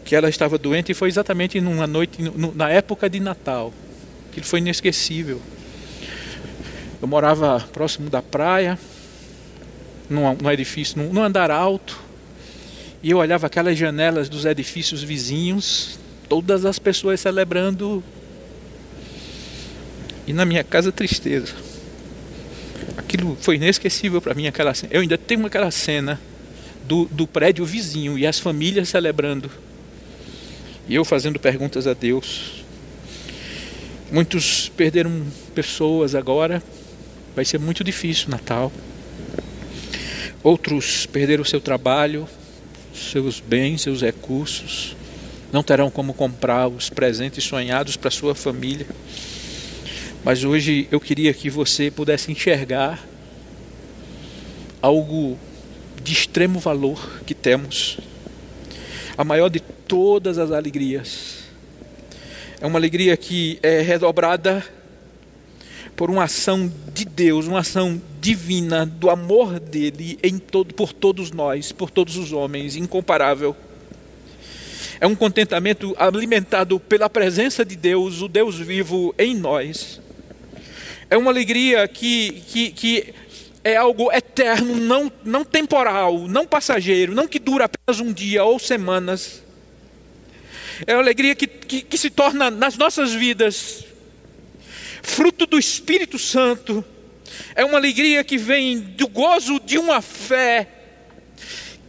que 0.07 0.17
ela 0.17 0.29
estava 0.29 0.57
doente 0.57 0.93
e 0.93 0.95
foi 0.95 1.09
exatamente 1.09 1.61
numa 1.61 1.87
noite, 1.87 2.19
na 2.55 2.71
época 2.71 3.11
de 3.11 3.21
Natal, 3.21 3.75
que 4.33 4.41
foi 4.41 4.61
inesquecível. 4.61 5.41
Eu 7.01 7.07
morava 7.07 7.61
próximo 7.73 8.09
da 8.09 8.23
praia, 8.23 8.79
num, 10.09 10.35
num 10.35 10.51
edifício, 10.51 10.97
num, 10.97 11.13
num 11.13 11.23
andar 11.23 11.51
alto, 11.51 12.01
e 13.03 13.11
eu 13.11 13.19
olhava 13.19 13.47
aquelas 13.47 13.77
janelas 13.77 14.31
dos 14.31 14.47
edifícios 14.47 15.03
vizinhos, 15.03 15.99
todas 16.27 16.65
as 16.65 16.79
pessoas 16.79 17.21
celebrando, 17.21 18.03
e 20.27 20.33
na 20.33 20.47
minha 20.47 20.65
casa 20.65 20.91
tristeza 20.91 21.68
aquilo 23.09 23.39
foi 23.41 23.57
inesquecível 23.57 24.21
para 24.21 24.35
mim, 24.35 24.47
aquela 24.47 24.75
cena. 24.75 24.93
Eu 24.93 25.01
ainda 25.01 25.17
tenho 25.17 25.47
aquela 25.47 25.71
cena 25.71 26.21
do, 26.87 27.07
do 27.07 27.27
prédio 27.27 27.65
vizinho 27.65 28.19
e 28.19 28.27
as 28.27 28.39
famílias 28.39 28.91
celebrando. 28.91 29.51
E 30.87 30.95
eu 30.95 31.05
fazendo 31.05 31.41
perguntas 31.41 31.87
a 31.87 31.95
Deus. 31.95 32.65
Muitos 34.13 34.69
perderam 34.69 35.27
pessoas 35.55 36.15
agora. 36.15 36.63
Vai 37.35 37.47
ser 37.47 37.59
muito 37.59 37.83
difícil 37.83 38.29
Natal. 38.29 38.71
Outros 40.43 41.07
perderam 41.07 41.45
seu 41.45 41.61
trabalho, 41.61 42.29
seus 42.95 43.41
bens, 43.41 43.83
seus 43.83 44.03
recursos. 44.03 44.95
Não 45.51 45.63
terão 45.63 45.91
como 45.91 46.13
comprar 46.13 46.69
os 46.69 46.91
presentes 46.91 47.43
sonhados 47.43 47.97
para 47.97 48.11
sua 48.11 48.35
família. 48.35 48.87
Mas 50.29 50.45
hoje 50.45 50.87
eu 50.93 51.01
queria 51.01 51.33
que 51.33 51.49
você 51.49 51.91
pudesse 51.91 52.31
enxergar 52.31 53.03
algo 54.83 55.39
de 56.03 56.13
extremo 56.13 56.61
valor 56.61 57.23
que 57.25 57.33
temos. 57.33 57.97
A 59.17 59.25
maior 59.25 59.49
de 59.49 59.59
todas 59.59 60.37
as 60.37 60.53
alegrias. 60.53 61.45
É 62.61 62.67
uma 62.67 62.79
alegria 62.79 63.17
que 63.17 63.59
é 63.63 63.81
redobrada 63.81 64.63
por 65.97 66.11
uma 66.11 66.25
ação 66.25 66.71
de 66.93 67.07
Deus, 67.07 67.47
uma 67.47 67.61
ação 67.61 67.99
divina 68.21 68.85
do 68.85 69.09
amor 69.09 69.59
dele 69.59 70.19
em 70.23 70.37
todo, 70.37 70.75
por 70.75 70.93
todos 70.93 71.31
nós, 71.31 71.73
por 71.73 71.91
todos 71.91 72.19
os 72.19 72.35
homens, 72.35 72.77
incomparável. 72.77 73.57
É 75.01 75.07
um 75.07 75.15
contentamento 75.15 75.97
alimentado 75.99 76.79
pela 76.79 77.09
presença 77.09 77.65
de 77.65 77.77
Deus, 77.77 78.21
o 78.21 78.29
Deus 78.29 78.59
vivo 78.59 79.15
em 79.19 79.35
nós. 79.35 80.07
É 81.11 81.17
uma 81.17 81.31
alegria 81.31 81.89
que, 81.89 82.43
que, 82.49 82.71
que 82.71 83.15
é 83.65 83.77
algo 83.77 84.13
eterno, 84.13 84.77
não, 84.77 85.13
não 85.25 85.45
temporal, 85.45 86.29
não 86.29 86.47
passageiro, 86.47 87.15
não 87.15 87.27
que 87.27 87.39
dura 87.39 87.65
apenas 87.65 88.01
um 88.01 88.13
dia 88.13 88.45
ou 88.45 88.59
semanas. 88.59 89.43
É 90.87 90.95
uma 90.95 91.03
alegria 91.03 91.35
que, 91.35 91.47
que, 91.47 91.83
que 91.83 91.99
se 91.99 92.11
torna 92.11 92.51
nas 92.51 92.77
nossas 92.77 93.13
vidas 93.13 93.85
fruto 95.03 95.47
do 95.47 95.59
Espírito 95.59 96.19
Santo. 96.19 96.85
É 97.55 97.65
uma 97.65 97.79
alegria 97.79 98.23
que 98.23 98.37
vem 98.37 98.79
do 98.79 99.09
gozo 99.09 99.59
de 99.61 99.79
uma 99.79 100.01
fé 100.01 100.69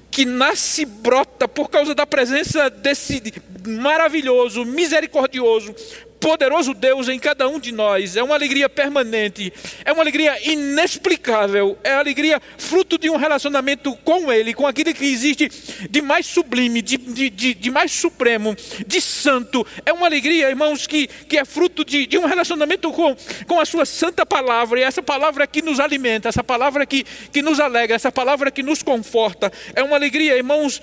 que 0.09 0.25
nasce 0.25 0.81
e 0.81 0.85
brota 0.85 1.47
por 1.47 1.69
causa 1.69 1.93
da 1.93 2.05
presença 2.05 2.69
desse 2.69 3.21
maravilhoso, 3.67 4.65
misericordioso, 4.65 5.75
poderoso 6.19 6.73
Deus 6.73 7.07
em 7.07 7.17
cada 7.17 7.47
um 7.47 7.59
de 7.59 7.71
nós, 7.71 8.15
é 8.15 8.23
uma 8.23 8.35
alegria 8.35 8.69
permanente, 8.69 9.51
é 9.85 9.91
uma 9.91 10.03
alegria 10.03 10.37
inexplicável, 10.51 11.77
é 11.83 11.93
alegria 11.93 12.41
fruto 12.57 12.97
de 12.97 13.09
um 13.09 13.15
relacionamento 13.15 13.95
com 14.03 14.31
Ele, 14.31 14.53
com 14.53 14.67
aquilo 14.67 14.93
que 14.93 15.05
existe 15.05 15.49
de 15.89 16.01
mais 16.01 16.25
sublime, 16.25 16.81
de, 16.81 16.97
de, 16.97 17.29
de, 17.29 17.53
de 17.53 17.71
mais 17.71 17.91
supremo, 17.91 18.55
de 18.85 19.01
santo. 19.01 19.65
É 19.85 19.93
uma 19.93 20.07
alegria, 20.07 20.49
irmãos, 20.49 20.85
que, 20.85 21.07
que 21.07 21.37
é 21.37 21.45
fruto 21.45 21.85
de, 21.85 22.05
de 22.05 22.17
um 22.17 22.25
relacionamento 22.25 22.91
com, 22.91 23.15
com 23.47 23.59
a 23.59 23.65
Sua 23.65 23.85
santa 23.85 24.25
palavra, 24.25 24.79
e 24.79 24.83
essa 24.83 25.01
palavra 25.01 25.47
que 25.47 25.61
nos 25.61 25.79
alimenta, 25.79 26.29
essa 26.29 26.43
palavra 26.43 26.85
que, 26.85 27.05
que 27.31 27.41
nos 27.41 27.59
alegra, 27.59 27.95
essa 27.95 28.11
palavra 28.11 28.51
que 28.51 28.61
nos 28.61 28.83
conforta. 28.83 29.51
É 29.73 29.81
uma 29.83 29.95
alegria, 29.95 30.35
irmãos, 30.35 30.81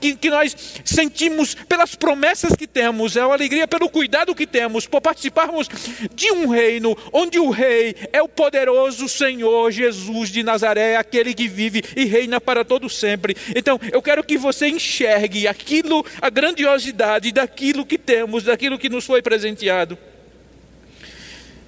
que, 0.00 0.16
que 0.16 0.30
nós 0.30 0.56
sentimos 0.84 1.54
pelas 1.54 1.94
promessas 1.94 2.56
que 2.56 2.66
temos, 2.66 3.16
é 3.16 3.24
uma 3.24 3.34
alegria 3.34 3.68
pelo 3.68 3.88
cuidado 3.88 4.34
que 4.34 4.46
temos 4.46 4.69
por 4.86 5.00
participarmos 5.00 5.68
de 6.14 6.30
um 6.32 6.48
reino 6.48 6.96
onde 7.12 7.38
o 7.38 7.50
rei 7.50 7.94
é 8.12 8.22
o 8.22 8.28
poderoso 8.28 9.08
Senhor 9.08 9.70
Jesus 9.70 10.30
de 10.30 10.42
Nazaré, 10.42 10.96
aquele 10.96 11.34
que 11.34 11.48
vive 11.48 11.82
e 11.96 12.04
reina 12.04 12.40
para 12.40 12.64
todo 12.64 12.88
sempre. 12.88 13.36
Então, 13.54 13.78
eu 13.92 14.02
quero 14.02 14.22
que 14.24 14.38
você 14.38 14.68
enxergue 14.68 15.46
aquilo, 15.46 16.04
a 16.20 16.30
grandiosidade 16.30 17.32
daquilo 17.32 17.84
que 17.84 17.98
temos, 17.98 18.44
daquilo 18.44 18.78
que 18.78 18.88
nos 18.88 19.04
foi 19.04 19.22
presenteado. 19.22 19.98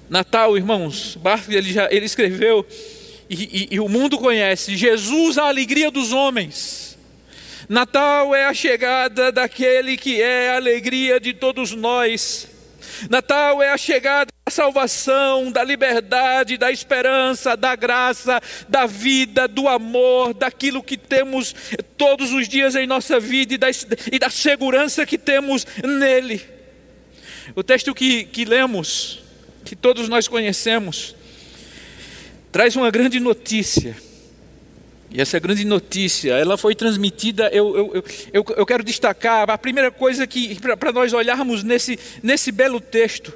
Natal, 0.09 0.55
irmãos, 0.55 1.15
Barclay 1.15 1.57
ele, 1.57 1.71
já, 1.71 1.87
ele 1.91 2.05
escreveu 2.05 2.65
e, 3.29 3.35
e, 3.35 3.75
e 3.75 3.79
o 3.79 3.89
mundo 3.89 4.17
conhece 4.17 4.75
Jesus, 4.75 5.37
a 5.37 5.45
alegria 5.45 5.89
dos 5.89 6.11
homens. 6.11 6.97
Natal 7.69 8.35
é 8.35 8.45
a 8.45 8.53
chegada 8.53 9.31
daquele 9.31 9.95
que 9.95 10.21
é 10.21 10.49
a 10.49 10.57
alegria 10.57 11.19
de 11.19 11.33
todos 11.33 11.71
nós. 11.71 12.47
Natal 13.09 13.61
é 13.61 13.69
a 13.69 13.77
chegada 13.77 14.31
da 14.45 14.51
salvação, 14.51 15.51
da 15.51 15.63
liberdade, 15.63 16.57
da 16.57 16.71
esperança, 16.71 17.55
da 17.55 17.75
graça, 17.75 18.41
da 18.67 18.85
vida, 18.85 19.47
do 19.47 19.67
amor, 19.67 20.33
daquilo 20.33 20.83
que 20.83 20.97
temos 20.97 21.55
todos 21.97 22.31
os 22.31 22.47
dias 22.47 22.75
em 22.75 22.87
nossa 22.87 23.19
vida 23.19 23.53
e 23.53 23.57
da, 23.57 23.67
e 24.11 24.19
da 24.19 24.29
segurança 24.29 25.05
que 25.05 25.17
temos 25.17 25.65
nele. 25.83 26.41
O 27.55 27.63
texto 27.63 27.93
que, 27.93 28.23
que 28.25 28.45
lemos, 28.45 29.21
que 29.65 29.75
todos 29.75 30.07
nós 30.07 30.27
conhecemos, 30.27 31.15
traz 32.51 32.75
uma 32.75 32.91
grande 32.91 33.19
notícia 33.19 33.95
e 35.13 35.21
essa 35.21 35.37
grande 35.37 35.63
notícia, 35.63 36.33
ela 36.33 36.57
foi 36.57 36.73
transmitida, 36.73 37.47
eu, 37.53 37.77
eu, 37.77 38.03
eu, 38.33 38.45
eu 38.57 38.65
quero 38.65 38.83
destacar 38.83 39.47
a 39.47 39.57
primeira 39.59 39.91
coisa 39.91 40.25
que 40.25 40.59
para 40.59 40.91
nós 40.91 41.13
olharmos 41.13 41.61
nesse, 41.63 41.99
nesse 42.23 42.51
belo 42.51 42.81
texto. 42.81 43.31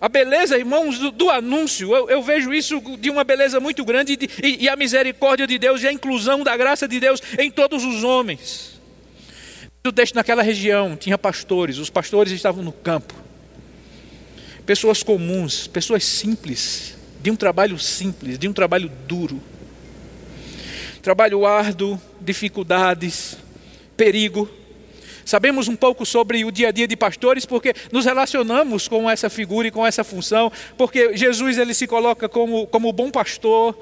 A 0.00 0.08
beleza, 0.08 0.56
irmãos, 0.56 1.00
do, 1.00 1.10
do 1.10 1.28
anúncio, 1.28 1.92
eu, 1.96 2.08
eu, 2.08 2.22
vejo 2.22 2.54
isso 2.54 2.80
de 2.98 3.10
uma 3.10 3.24
beleza 3.24 3.58
muito 3.58 3.84
grande 3.84 4.16
e, 4.40 4.64
e 4.64 4.68
a 4.68 4.76
misericórdia 4.76 5.48
de 5.48 5.58
Deus 5.58 5.82
e 5.82 5.88
a 5.88 5.92
inclusão 5.92 6.44
da 6.44 6.56
graça 6.56 6.86
de 6.86 7.00
Deus 7.00 7.20
em 7.40 7.50
todos 7.50 7.82
os 7.82 8.04
homens. 8.04 8.80
O 9.84 9.90
texto 9.90 10.14
naquela 10.14 10.42
região 10.44 10.96
tinha 10.96 11.18
pastores, 11.18 11.78
os 11.78 11.90
pastores 11.90 12.32
estavam 12.32 12.62
no 12.62 12.72
campo. 12.72 13.14
Pessoas 14.64 15.02
comuns, 15.02 15.66
pessoas 15.66 16.04
simples, 16.04 16.94
de 17.20 17.32
um 17.32 17.36
trabalho 17.36 17.76
simples, 17.80 18.38
de 18.38 18.48
um 18.48 18.52
trabalho 18.52 18.88
duro 19.08 19.42
trabalho 21.06 21.46
árduo, 21.46 22.00
dificuldades, 22.20 23.38
perigo. 23.96 24.50
Sabemos 25.26 25.66
um 25.66 25.74
pouco 25.74 26.06
sobre 26.06 26.44
o 26.44 26.52
dia 26.52 26.68
a 26.68 26.70
dia 26.70 26.86
de 26.86 26.96
pastores 26.96 27.44
porque 27.44 27.74
nos 27.90 28.04
relacionamos 28.04 28.86
com 28.86 29.10
essa 29.10 29.28
figura 29.28 29.66
e 29.66 29.72
com 29.72 29.84
essa 29.84 30.04
função, 30.04 30.52
porque 30.78 31.16
Jesus 31.16 31.58
ele 31.58 31.74
se 31.74 31.88
coloca 31.88 32.28
como, 32.28 32.64
como 32.68 32.92
bom 32.92 33.10
pastor, 33.10 33.76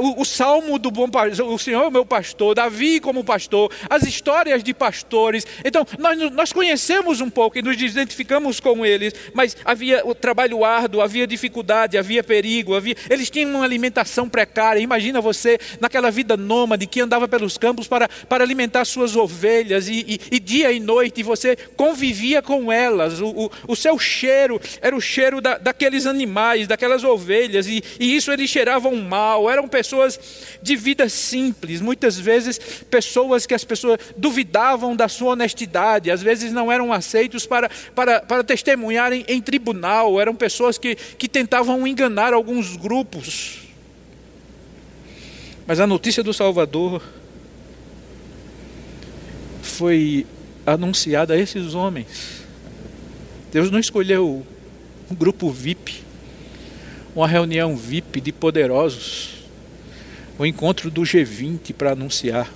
o, 0.00 0.22
o 0.22 0.24
salmo 0.24 0.78
do 0.78 0.90
bom 0.90 1.08
pastor, 1.08 1.48
o 1.48 1.58
Senhor 1.58 1.84
é 1.84 1.90
meu 1.90 2.06
pastor, 2.06 2.54
Davi 2.54 3.00
como 3.00 3.24
pastor, 3.24 3.72
as 3.90 4.04
histórias 4.04 4.62
de 4.62 4.72
pastores. 4.72 5.44
Então, 5.64 5.84
nós, 5.98 6.16
nós 6.32 6.52
conhecemos 6.52 7.20
um 7.20 7.30
pouco 7.30 7.58
e 7.58 7.62
nos 7.62 7.80
identificamos 7.80 8.60
com 8.60 8.86
eles, 8.86 9.12
mas 9.34 9.56
havia 9.64 10.06
o 10.06 10.14
trabalho 10.14 10.64
árduo, 10.64 11.00
havia 11.00 11.26
dificuldade, 11.26 11.98
havia 11.98 12.22
perigo, 12.22 12.76
havia, 12.76 12.96
eles 13.10 13.30
tinham 13.30 13.50
uma 13.50 13.64
alimentação 13.64 14.28
precária. 14.28 14.80
Imagina 14.80 15.20
você 15.20 15.58
naquela 15.80 16.10
vida 16.10 16.36
nômade 16.36 16.86
que 16.86 17.00
andava 17.00 17.26
pelos 17.26 17.58
campos 17.58 17.88
para, 17.88 18.08
para 18.28 18.44
alimentar 18.44 18.84
suas 18.84 19.16
ovelhas 19.16 19.88
e, 19.88 20.04
e, 20.06 20.36
e 20.36 20.40
dia 20.40 20.67
e 20.72 20.80
noite, 20.80 21.20
e 21.20 21.22
você 21.22 21.56
convivia 21.76 22.42
com 22.42 22.72
elas. 22.72 23.20
O, 23.20 23.28
o, 23.28 23.50
o 23.68 23.76
seu 23.76 23.98
cheiro 23.98 24.60
era 24.80 24.94
o 24.94 25.00
cheiro 25.00 25.40
da, 25.40 25.58
daqueles 25.58 26.06
animais, 26.06 26.66
daquelas 26.66 27.04
ovelhas, 27.04 27.66
e, 27.66 27.82
e 27.98 28.16
isso 28.16 28.30
eles 28.32 28.50
cheiravam 28.50 28.94
mal, 28.96 29.48
eram 29.48 29.68
pessoas 29.68 30.18
de 30.62 30.76
vida 30.76 31.08
simples, 31.08 31.80
muitas 31.80 32.18
vezes 32.18 32.58
pessoas 32.90 33.46
que 33.46 33.54
as 33.54 33.64
pessoas 33.64 33.98
duvidavam 34.16 34.94
da 34.94 35.08
sua 35.08 35.32
honestidade, 35.32 36.10
às 36.10 36.22
vezes 36.22 36.52
não 36.52 36.70
eram 36.70 36.92
aceitos 36.92 37.46
para, 37.46 37.70
para, 37.94 38.20
para 38.20 38.44
testemunharem 38.44 39.24
em 39.28 39.40
tribunal, 39.40 40.20
eram 40.20 40.34
pessoas 40.34 40.78
que, 40.78 40.94
que 40.94 41.28
tentavam 41.28 41.86
enganar 41.86 42.32
alguns 42.32 42.76
grupos. 42.76 43.68
Mas 45.66 45.80
a 45.80 45.86
notícia 45.86 46.22
do 46.22 46.32
Salvador 46.32 47.02
foi 49.62 50.26
anunciada 50.72 51.34
a 51.34 51.36
esses 51.36 51.74
homens. 51.74 52.42
Deus 53.52 53.70
não 53.70 53.78
escolheu 53.78 54.46
um 55.10 55.14
grupo 55.14 55.50
VIP, 55.50 56.02
uma 57.14 57.26
reunião 57.26 57.76
VIP 57.76 58.20
de 58.20 58.32
poderosos 58.32 59.38
o 60.38 60.46
encontro 60.46 60.88
do 60.88 61.02
G20 61.02 61.74
para 61.74 61.90
anunciar. 61.90 62.48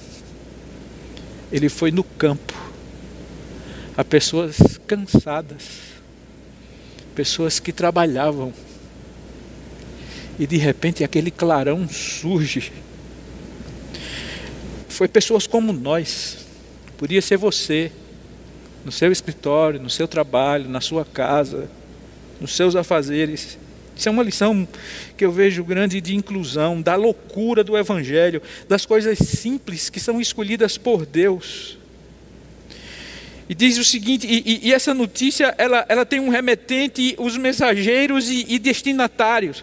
Ele 1.50 1.69
foi 1.69 1.90
no 1.90 2.04
campo, 2.04 2.54
a 3.97 4.04
pessoas 4.04 4.57
cansadas, 4.87 5.64
pessoas 7.14 7.59
que 7.59 7.73
trabalhavam, 7.73 8.54
e 10.38 10.47
de 10.47 10.57
repente 10.57 11.02
aquele 11.02 11.31
clarão 11.31 11.87
surge. 11.88 12.73
Foi 14.88 15.09
pessoas 15.09 15.47
como 15.47 15.73
nós, 15.73 16.38
podia 16.97 17.21
ser 17.21 17.37
você, 17.37 17.90
no 18.84 18.92
seu 18.92 19.12
escritório, 19.12 19.80
no 19.80 19.90
seu 19.90 20.08
trabalho, 20.08 20.68
na 20.68 20.80
sua 20.80 21.04
casa, 21.04 21.68
nos 22.40 22.56
seus 22.56 22.74
afazeres 22.74 23.58
isso 23.96 24.08
é 24.08 24.12
uma 24.12 24.22
lição 24.22 24.66
que 25.16 25.24
eu 25.24 25.30
vejo 25.30 25.62
grande 25.62 26.00
de 26.00 26.14
inclusão, 26.14 26.80
da 26.80 26.96
loucura 26.96 27.62
do 27.62 27.76
Evangelho, 27.76 28.42
das 28.68 28.86
coisas 28.86 29.18
simples 29.18 29.90
que 29.90 30.00
são 30.00 30.20
escolhidas 30.20 30.78
por 30.78 31.04
Deus. 31.04 31.78
E 33.48 33.54
diz 33.54 33.76
o 33.76 33.84
seguinte, 33.84 34.26
e, 34.26 34.66
e 34.66 34.72
essa 34.72 34.94
notícia 34.94 35.54
ela, 35.58 35.84
ela 35.88 36.06
tem 36.06 36.20
um 36.20 36.30
remetente, 36.30 37.14
os 37.18 37.36
mensageiros 37.36 38.30
e, 38.30 38.46
e 38.48 38.58
destinatários. 38.58 39.62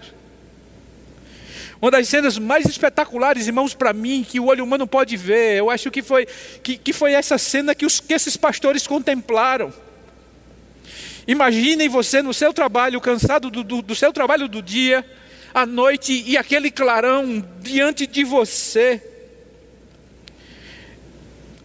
Uma 1.81 1.91
das 1.91 2.09
cenas 2.09 2.37
mais 2.37 2.65
espetaculares, 2.65 3.47
irmãos, 3.47 3.73
para 3.73 3.93
mim, 3.93 4.25
que 4.27 4.39
o 4.39 4.47
olho 4.47 4.65
humano 4.65 4.85
pode 4.85 5.15
ver, 5.15 5.57
eu 5.57 5.69
acho 5.69 5.89
que 5.89 6.01
foi, 6.01 6.27
que, 6.61 6.77
que 6.77 6.91
foi 6.91 7.13
essa 7.13 7.37
cena 7.37 7.73
que, 7.73 7.85
os, 7.85 8.01
que 8.01 8.13
esses 8.13 8.35
pastores 8.35 8.85
contemplaram. 8.85 9.73
Imaginem 11.25 11.87
você 11.87 12.21
no 12.21 12.33
seu 12.33 12.53
trabalho, 12.53 12.99
cansado 12.99 13.49
do, 13.49 13.63
do, 13.63 13.81
do 13.81 13.95
seu 13.95 14.11
trabalho 14.11 14.49
do 14.49 14.61
dia, 14.61 15.05
à 15.53 15.65
noite, 15.65 16.23
e 16.27 16.35
aquele 16.35 16.69
clarão 16.69 17.45
diante 17.61 18.05
de 18.05 18.25
você. 18.25 19.01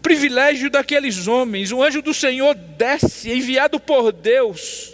Privilégio 0.00 0.70
daqueles 0.70 1.26
homens, 1.26 1.72
o 1.72 1.82
anjo 1.82 2.00
do 2.00 2.14
Senhor 2.14 2.54
desce, 2.54 3.32
enviado 3.32 3.80
por 3.80 4.12
Deus, 4.12 4.93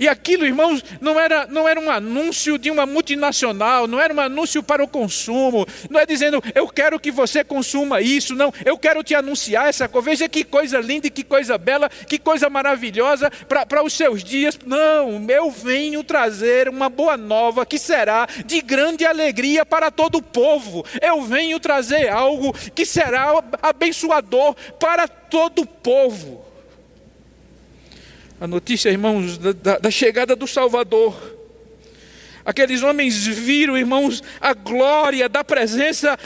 E 0.00 0.08
aquilo, 0.08 0.46
irmãos, 0.46 0.82
não 0.98 1.20
era, 1.20 1.46
não 1.46 1.68
era 1.68 1.78
um 1.78 1.90
anúncio 1.90 2.56
de 2.56 2.70
uma 2.70 2.86
multinacional, 2.86 3.86
não 3.86 4.00
era 4.00 4.14
um 4.14 4.18
anúncio 4.18 4.62
para 4.62 4.82
o 4.82 4.88
consumo, 4.88 5.66
não 5.90 6.00
é 6.00 6.06
dizendo 6.06 6.42
eu 6.54 6.66
quero 6.66 6.98
que 6.98 7.10
você 7.10 7.44
consuma 7.44 8.00
isso, 8.00 8.34
não, 8.34 8.50
eu 8.64 8.78
quero 8.78 9.04
te 9.04 9.14
anunciar 9.14 9.68
essa 9.68 9.86
coisa, 9.86 10.08
veja 10.08 10.26
que 10.26 10.42
coisa 10.42 10.80
linda 10.80 11.10
que 11.10 11.22
coisa 11.22 11.58
bela, 11.58 11.90
que 12.08 12.18
coisa 12.18 12.48
maravilhosa 12.48 13.30
para 13.46 13.82
os 13.82 13.92
seus 13.92 14.24
dias. 14.24 14.58
Não, 14.64 15.22
eu 15.28 15.50
venho 15.50 16.02
trazer 16.02 16.70
uma 16.70 16.88
boa 16.88 17.18
nova 17.18 17.66
que 17.66 17.78
será 17.78 18.26
de 18.46 18.62
grande 18.62 19.04
alegria 19.04 19.66
para 19.66 19.90
todo 19.90 20.16
o 20.16 20.22
povo, 20.22 20.82
eu 21.02 21.20
venho 21.20 21.60
trazer 21.60 22.08
algo 22.08 22.54
que 22.74 22.86
será 22.86 23.34
abençoador 23.60 24.54
para 24.78 25.06
todo 25.06 25.60
o 25.60 25.66
povo 25.66 26.49
a 28.40 28.46
notícia, 28.46 28.88
irmãos, 28.88 29.36
da, 29.36 29.78
da, 29.78 29.90
chegada 29.90 30.34
do 30.34 30.46
Salvador. 30.46 31.14
Aqueles 32.42 32.82
homens 32.82 33.26
viram, 33.26 33.76
irmãos, 33.76 34.22
a 34.40 34.54
glória 34.54 35.28
da 35.28 35.44
presença 35.44 36.18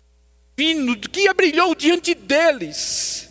divina 0.57 0.97
que 0.97 1.35
brilhou 1.35 1.75
diante 1.75 2.15
deles. 2.15 3.29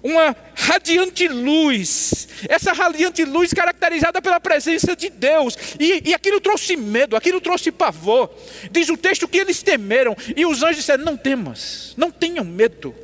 Uma 0.00 0.34
radiante 0.54 1.26
luz, 1.26 2.28
essa 2.48 2.72
radiante 2.72 3.24
luz 3.24 3.52
caracterizada 3.52 4.22
pela 4.22 4.38
presença 4.38 4.94
de 4.94 5.10
Deus, 5.10 5.56
e, 5.78 6.10
e 6.10 6.14
aquilo 6.14 6.40
trouxe 6.40 6.76
medo, 6.76 7.16
aquilo 7.16 7.40
trouxe 7.40 7.72
pavor. 7.72 8.32
Diz 8.70 8.88
o 8.88 8.96
texto 8.96 9.26
que 9.26 9.38
eles 9.38 9.60
temeram, 9.60 10.16
e 10.36 10.46
os 10.46 10.62
anjos 10.62 10.76
disseram: 10.76 11.04
Não 11.04 11.16
temas, 11.16 11.94
não 11.96 12.12
tenham 12.12 12.44
medo. 12.44 12.94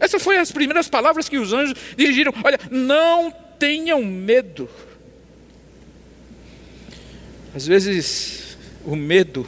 Essas 0.00 0.20
foram 0.20 0.40
as 0.40 0.50
primeiras 0.50 0.88
palavras 0.88 1.28
que 1.28 1.38
os 1.38 1.52
anjos 1.52 1.76
dirigiram: 1.96 2.34
Olha, 2.42 2.58
não 2.68 3.32
tenham 3.60 4.02
medo. 4.02 4.68
Às 7.54 7.66
vezes, 7.66 8.56
o 8.84 8.96
medo, 8.96 9.46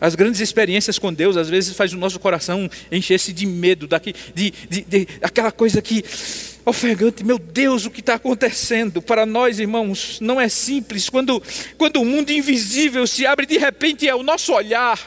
as 0.00 0.14
grandes 0.14 0.40
experiências 0.40 0.98
com 0.98 1.12
Deus, 1.12 1.36
às 1.36 1.48
vezes 1.48 1.76
faz 1.76 1.92
o 1.92 1.96
nosso 1.98 2.18
coração 2.18 2.70
encher-se 2.90 3.32
de 3.32 3.44
medo, 3.44 3.86
daqui, 3.86 4.14
de, 4.34 4.50
de, 4.68 4.80
de, 4.82 5.08
aquela 5.20 5.52
coisa 5.52 5.82
que, 5.82 6.02
ofegante, 6.64 7.22
meu 7.22 7.38
Deus, 7.38 7.84
o 7.84 7.90
que 7.90 8.00
está 8.00 8.14
acontecendo? 8.14 9.02
Para 9.02 9.26
nós, 9.26 9.58
irmãos, 9.58 10.18
não 10.20 10.40
é 10.40 10.48
simples. 10.48 11.10
Quando, 11.10 11.42
quando 11.76 12.00
o 12.00 12.04
mundo 12.04 12.30
invisível 12.30 13.06
se 13.06 13.26
abre 13.26 13.44
de 13.44 13.58
repente, 13.58 14.08
é 14.08 14.14
o 14.14 14.22
nosso 14.22 14.52
olhar. 14.52 14.98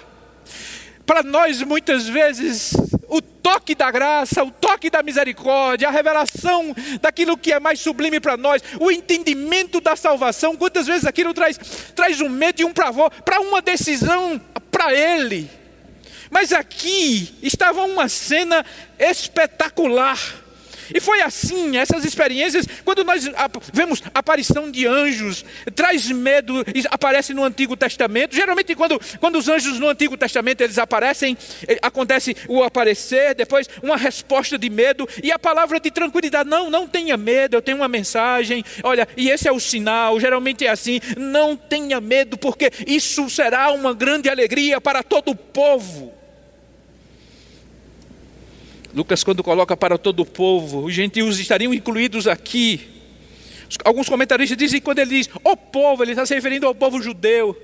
Para 1.06 1.24
nós, 1.24 1.62
muitas 1.64 2.08
vezes, 2.08 2.72
o 3.10 3.22
toque 3.22 3.76
da 3.76 3.90
graça, 3.92 4.44
o 4.44 4.52
toque 4.52 4.90
da 4.90 5.02
misericórdia, 5.04 5.88
a 5.88 5.92
revelação 5.92 6.76
daquilo 7.02 7.38
que 7.38 7.52
é 7.52 7.60
mais 7.60 7.80
sublime 7.80 8.20
para 8.20 8.38
nós, 8.38 8.62
o 8.80 8.92
entendimento 8.92 9.82
da 9.82 9.96
salvação, 9.96 10.56
quantas 10.56 10.88
vezes 10.88 11.06
aquilo 11.06 11.34
traz, 11.34 11.58
traz 11.96 12.22
um 12.22 12.30
medo 12.30 12.62
e 12.62 12.66
um 12.66 12.74
pavor 12.74 13.12
para 13.26 13.42
uma 13.42 13.62
decisão 13.62 14.40
para 14.72 14.94
Ele. 14.94 15.50
Mas 16.30 16.54
aqui 16.54 17.36
estava 17.42 17.84
uma 17.84 18.08
cena 18.08 18.64
espetacular 19.00 20.20
e 20.94 21.00
foi 21.00 21.22
assim, 21.22 21.78
essas 21.78 22.04
experiências, 22.06 22.66
quando 22.84 23.04
nós 23.04 23.30
vemos 23.74 24.02
aparição 24.14 24.70
de 24.72 24.86
anjos, 24.88 25.46
traz 25.76 26.10
medo, 26.10 26.64
aparece 26.90 27.34
no 27.34 27.44
Antigo 27.44 27.76
Testamento. 27.76 28.36
Geralmente, 28.36 28.76
quando, 28.76 29.00
quando 29.20 29.38
os 29.38 29.48
anjos 29.48 29.80
no 29.80 29.88
Antigo 29.88 30.18
Testamento 30.18 30.62
eles 30.62 30.78
aparecem, 30.78 31.38
eh, 31.68 31.80
acontece 31.82 32.36
o 32.48 32.64
aparecer, 32.64 33.36
depois 33.36 33.70
uma 33.82 33.98
resposta 33.98 34.58
de 34.58 34.70
medo 34.70 35.08
e 35.24 35.32
a 35.32 35.40
palavra 35.40 35.80
de 35.80 35.92
tranquilidade. 35.92 36.50
Não, 36.50 36.70
não 36.70 36.88
tenha 36.88 37.18
medo, 37.18 37.56
eu 37.56 37.62
tenho 37.62 37.78
uma 37.78 37.88
mensagem. 37.88 38.64
Olha, 38.84 39.08
e 39.16 39.30
esse 39.30 39.48
é 39.48 39.52
o 39.52 39.60
sinal, 39.60 40.20
geralmente 40.20 40.66
é 40.66 40.70
assim: 40.70 41.00
não 41.18 41.56
tenha 41.56 42.00
medo, 42.02 42.38
porque 42.38 42.72
isso 42.88 43.30
será 43.30 43.72
uma 43.72 43.94
grande 43.94 44.30
alegria 44.30 44.82
para 44.82 45.04
todo 45.04 45.32
o 45.32 45.36
povo. 45.36 46.19
Lucas, 48.94 49.24
quando 49.24 49.44
coloca 49.44 49.78
para 49.78 49.98
todo 49.98 50.22
o 50.22 50.26
povo, 50.26 50.86
os 50.86 50.94
gentios 50.94 51.40
estariam 51.40 51.74
incluídos 51.74 52.28
aqui. 52.28 52.88
Alguns 53.84 54.10
comentaristas 54.10 54.58
dizem 54.58 54.80
que 54.80 54.86
quando 54.86 55.00
ele 55.00 55.12
diz 55.12 55.30
o 55.44 55.56
povo, 55.56 56.04
ele 56.04 56.12
está 56.12 56.26
se 56.26 56.34
referindo 56.34 56.66
ao 56.66 56.74
povo 56.74 57.02
judeu. 57.02 57.56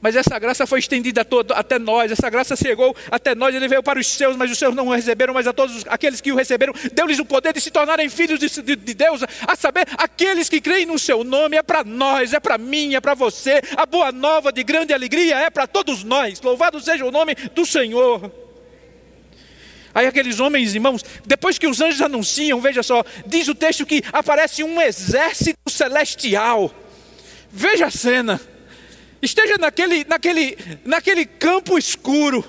Mas 0.00 0.14
essa 0.14 0.38
graça 0.38 0.66
foi 0.66 0.78
estendida 0.78 1.24
todo, 1.24 1.52
até 1.52 1.76
nós, 1.76 2.12
essa 2.12 2.30
graça 2.30 2.54
chegou 2.54 2.94
até 3.10 3.34
nós, 3.34 3.52
ele 3.52 3.66
veio 3.66 3.82
para 3.82 3.98
os 3.98 4.06
seus, 4.06 4.36
mas 4.36 4.48
os 4.48 4.56
seus 4.56 4.72
não 4.72 4.86
o 4.86 4.94
receberam, 4.94 5.34
mas 5.34 5.48
a 5.48 5.52
todos 5.52 5.84
aqueles 5.88 6.20
que 6.20 6.30
o 6.30 6.36
receberam, 6.36 6.72
deu-lhes 6.92 7.18
o 7.18 7.24
poder 7.24 7.52
de 7.52 7.60
se 7.60 7.68
tornarem 7.70 8.08
filhos 8.08 8.38
de, 8.38 8.48
de, 8.62 8.76
de 8.76 8.94
Deus, 8.94 9.24
a 9.44 9.56
saber, 9.56 9.88
aqueles 9.98 10.48
que 10.48 10.60
creem 10.60 10.86
no 10.86 11.00
seu 11.00 11.24
nome, 11.24 11.56
é 11.56 11.64
para 11.64 11.82
nós, 11.82 12.32
é 12.32 12.38
para 12.38 12.56
mim, 12.56 12.94
é 12.94 13.00
para 13.00 13.14
você, 13.14 13.60
a 13.76 13.84
boa 13.84 14.12
nova 14.12 14.52
de 14.52 14.62
grande 14.62 14.92
alegria 14.92 15.36
é 15.36 15.50
para 15.50 15.66
todos 15.66 16.04
nós, 16.04 16.40
louvado 16.40 16.80
seja 16.80 17.04
o 17.04 17.10
nome 17.10 17.34
do 17.52 17.66
Senhor. 17.66 18.47
Aí 19.94 20.06
aqueles 20.06 20.38
homens, 20.40 20.74
irmãos, 20.74 21.04
depois 21.24 21.58
que 21.58 21.66
os 21.66 21.80
anjos 21.80 22.02
anunciam, 22.02 22.60
veja 22.60 22.82
só, 22.82 23.04
diz 23.26 23.48
o 23.48 23.54
texto 23.54 23.86
que 23.86 24.02
aparece 24.12 24.62
um 24.62 24.80
exército 24.80 25.58
celestial. 25.68 26.72
Veja 27.50 27.86
a 27.86 27.90
cena. 27.90 28.40
Esteja 29.20 29.56
naquele, 29.58 30.04
naquele, 30.04 30.56
naquele 30.84 31.24
campo 31.24 31.76
escuro, 31.76 32.44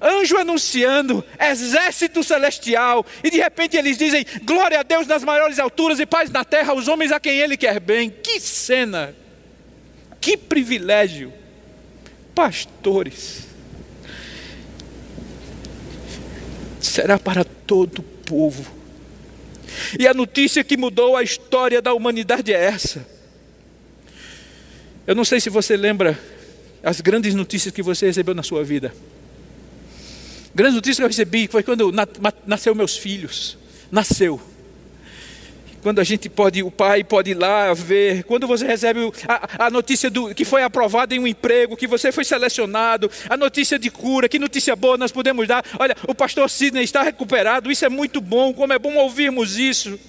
anjo 0.00 0.36
anunciando, 0.36 1.24
exército 1.40 2.22
celestial, 2.22 3.04
e 3.22 3.30
de 3.30 3.38
repente 3.38 3.76
eles 3.76 3.98
dizem: 3.98 4.24
Glória 4.44 4.80
a 4.80 4.82
Deus 4.84 5.06
nas 5.06 5.24
maiores 5.24 5.58
alturas 5.58 5.98
e 5.98 6.06
paz 6.06 6.30
na 6.30 6.44
terra 6.44 6.72
aos 6.72 6.86
homens 6.86 7.10
a 7.10 7.18
quem 7.18 7.38
Ele 7.38 7.56
quer 7.56 7.80
bem. 7.80 8.10
Que 8.10 8.38
cena, 8.38 9.16
que 10.20 10.36
privilégio, 10.36 11.32
pastores 12.34 13.53
será 16.94 17.18
para 17.18 17.44
todo 17.44 17.98
o 17.98 18.02
povo. 18.02 18.64
E 19.98 20.06
a 20.06 20.14
notícia 20.14 20.62
que 20.62 20.76
mudou 20.76 21.16
a 21.16 21.22
história 21.22 21.82
da 21.82 21.92
humanidade 21.92 22.52
é 22.52 22.64
essa. 22.64 23.04
Eu 25.06 25.14
não 25.14 25.24
sei 25.24 25.40
se 25.40 25.50
você 25.50 25.76
lembra 25.76 26.18
as 26.82 27.00
grandes 27.00 27.34
notícias 27.34 27.74
que 27.74 27.82
você 27.82 28.06
recebeu 28.06 28.34
na 28.34 28.42
sua 28.42 28.62
vida. 28.62 28.94
Grandes 30.54 30.76
notícias 30.76 30.98
que 30.98 31.02
eu 31.02 31.08
recebi 31.08 31.48
foi 31.48 31.62
quando 31.64 31.92
nasceu 32.46 32.74
meus 32.74 32.96
filhos. 32.96 33.58
Nasceu 33.90 34.40
quando 35.84 35.98
a 35.98 36.04
gente 36.04 36.30
pode, 36.30 36.62
o 36.62 36.70
pai 36.70 37.04
pode 37.04 37.32
ir 37.32 37.34
lá 37.34 37.74
ver, 37.74 38.24
quando 38.24 38.46
você 38.46 38.66
recebe 38.66 39.00
a, 39.28 39.66
a 39.66 39.70
notícia 39.70 40.08
do, 40.08 40.34
que 40.34 40.42
foi 40.42 40.62
aprovado 40.62 41.14
em 41.14 41.18
um 41.18 41.26
emprego, 41.26 41.76
que 41.76 41.86
você 41.86 42.10
foi 42.10 42.24
selecionado, 42.24 43.10
a 43.28 43.36
notícia 43.36 43.78
de 43.78 43.90
cura, 43.90 44.26
que 44.26 44.38
notícia 44.38 44.74
boa 44.74 44.96
nós 44.96 45.12
podemos 45.12 45.46
dar. 45.46 45.62
Olha, 45.78 45.94
o 46.08 46.14
pastor 46.14 46.48
Sidney 46.48 46.84
está 46.84 47.02
recuperado, 47.02 47.70
isso 47.70 47.84
é 47.84 47.90
muito 47.90 48.18
bom, 48.22 48.54
como 48.54 48.72
é 48.72 48.78
bom 48.78 48.96
ouvirmos 48.96 49.58
isso 49.58 50.00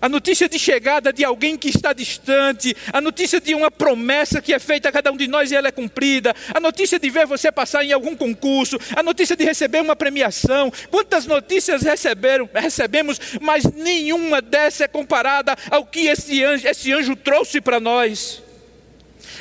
a 0.00 0.08
notícia 0.08 0.48
de 0.48 0.58
chegada 0.58 1.12
de 1.12 1.24
alguém 1.24 1.56
que 1.56 1.68
está 1.68 1.92
distante, 1.92 2.76
a 2.92 3.00
notícia 3.00 3.40
de 3.40 3.54
uma 3.54 3.70
promessa 3.70 4.40
que 4.40 4.52
é 4.52 4.58
feita 4.58 4.88
a 4.88 4.92
cada 4.92 5.12
um 5.12 5.16
de 5.16 5.26
nós 5.26 5.50
e 5.50 5.56
ela 5.56 5.68
é 5.68 5.72
cumprida, 5.72 6.34
a 6.54 6.60
notícia 6.60 6.98
de 6.98 7.10
ver 7.10 7.26
você 7.26 7.50
passar 7.50 7.84
em 7.84 7.92
algum 7.92 8.14
concurso, 8.14 8.78
a 8.94 9.02
notícia 9.02 9.36
de 9.36 9.44
receber 9.44 9.80
uma 9.80 9.96
premiação. 9.96 10.72
Quantas 10.90 11.26
notícias 11.26 11.82
receberam, 11.82 12.48
recebemos, 12.54 13.20
mas 13.40 13.64
nenhuma 13.64 14.40
dessa 14.40 14.84
é 14.84 14.88
comparada 14.88 15.56
ao 15.70 15.84
que 15.84 16.06
esse 16.06 16.42
anjo, 16.42 16.66
esse 16.66 16.92
anjo 16.92 17.16
trouxe 17.16 17.60
para 17.60 17.80
nós. 17.80 18.45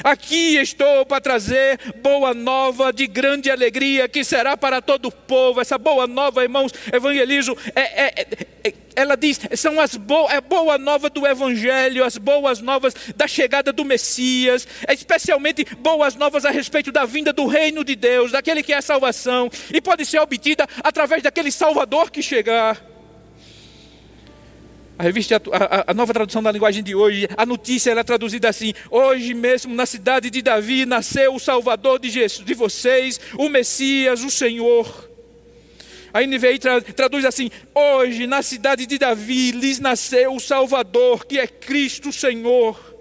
Aqui 0.03 0.57
estou 0.57 1.05
para 1.05 1.21
trazer 1.21 1.79
boa 2.01 2.33
nova 2.33 2.91
de 2.91 3.07
grande 3.07 3.49
alegria, 3.49 4.07
que 4.07 4.23
será 4.23 4.57
para 4.57 4.81
todo 4.81 5.07
o 5.07 5.11
povo. 5.11 5.61
Essa 5.61 5.77
boa 5.77 6.07
nova, 6.07 6.43
irmãos, 6.43 6.71
evangelizo, 6.91 7.55
é, 7.75 7.81
é, 7.81 8.27
é, 8.63 8.73
ela 8.95 9.15
diz, 9.15 9.39
são 9.55 9.79
as 9.79 9.95
bo 9.95 10.29
é 10.29 10.39
boa 10.39 10.77
nova 10.77 11.09
do 11.09 11.27
Evangelho, 11.27 12.03
as 12.03 12.17
boas 12.17 12.59
novas 12.61 12.95
da 13.15 13.27
chegada 13.27 13.73
do 13.73 13.83
Messias, 13.83 14.67
é 14.87 14.93
especialmente 14.93 15.65
boas 15.75 16.15
novas 16.15 16.45
a 16.45 16.51
respeito 16.51 16.91
da 16.91 17.05
vinda 17.05 17.33
do 17.33 17.45
reino 17.45 17.83
de 17.83 17.95
Deus, 17.95 18.31
daquele 18.31 18.63
que 18.63 18.73
é 18.73 18.77
a 18.77 18.81
salvação, 18.81 19.49
e 19.73 19.81
pode 19.81 20.05
ser 20.05 20.19
obtida 20.19 20.67
através 20.83 21.21
daquele 21.21 21.51
Salvador 21.51 22.09
que 22.09 22.21
chegar. 22.21 22.94
A 24.97 25.03
revista, 25.03 25.41
a, 25.51 25.91
a, 25.91 25.93
nova 25.93 26.13
tradução 26.13 26.41
da 26.41 26.51
linguagem 26.51 26.81
de 26.81 26.95
hoje, 26.95 27.27
a 27.35 27.45
notícia 27.45 27.91
é 27.91 28.03
traduzida 28.03 28.47
assim: 28.47 28.73
Hoje 28.89 29.33
mesmo 29.33 29.75
na 29.75 29.85
cidade 29.85 30.29
de 30.29 30.41
Davi 30.41 30.85
nasceu 30.85 31.35
o 31.35 31.39
Salvador 31.39 31.99
de, 31.99 32.09
Jesus, 32.09 32.45
de 32.45 32.53
vocês, 32.53 33.19
o 33.37 33.49
Messias, 33.49 34.23
o 34.23 34.31
Senhor. 34.31 35.09
A 36.13 36.21
NVI 36.21 36.59
tra, 36.59 36.81
traduz 36.81 37.25
assim: 37.25 37.51
Hoje 37.73 38.25
na 38.25 38.41
cidade 38.41 38.85
de 38.85 38.97
Davi 38.97 39.51
lhes 39.51 39.79
nasceu 39.79 40.33
o 40.33 40.39
Salvador, 40.39 41.25
que 41.25 41.37
é 41.39 41.45
Cristo 41.45 42.13
Senhor. 42.13 42.95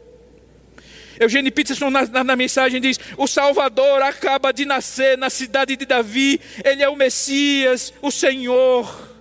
Eugênio 1.20 1.52
Peterson 1.52 1.90
na, 1.90 2.04
na, 2.06 2.24
na, 2.24 2.34
mensagem 2.34 2.80
diz: 2.80 2.98
O 3.16 3.28
Salvador 3.28 4.02
acaba 4.02 4.52
de 4.52 4.64
nascer 4.64 5.16
na 5.16 5.30
cidade 5.30 5.76
de 5.76 5.86
Davi, 5.86 6.40
ele 6.64 6.82
é 6.82 6.88
o 6.88 6.96
Messias, 6.96 7.94
o 8.02 8.10
Senhor. 8.10 9.13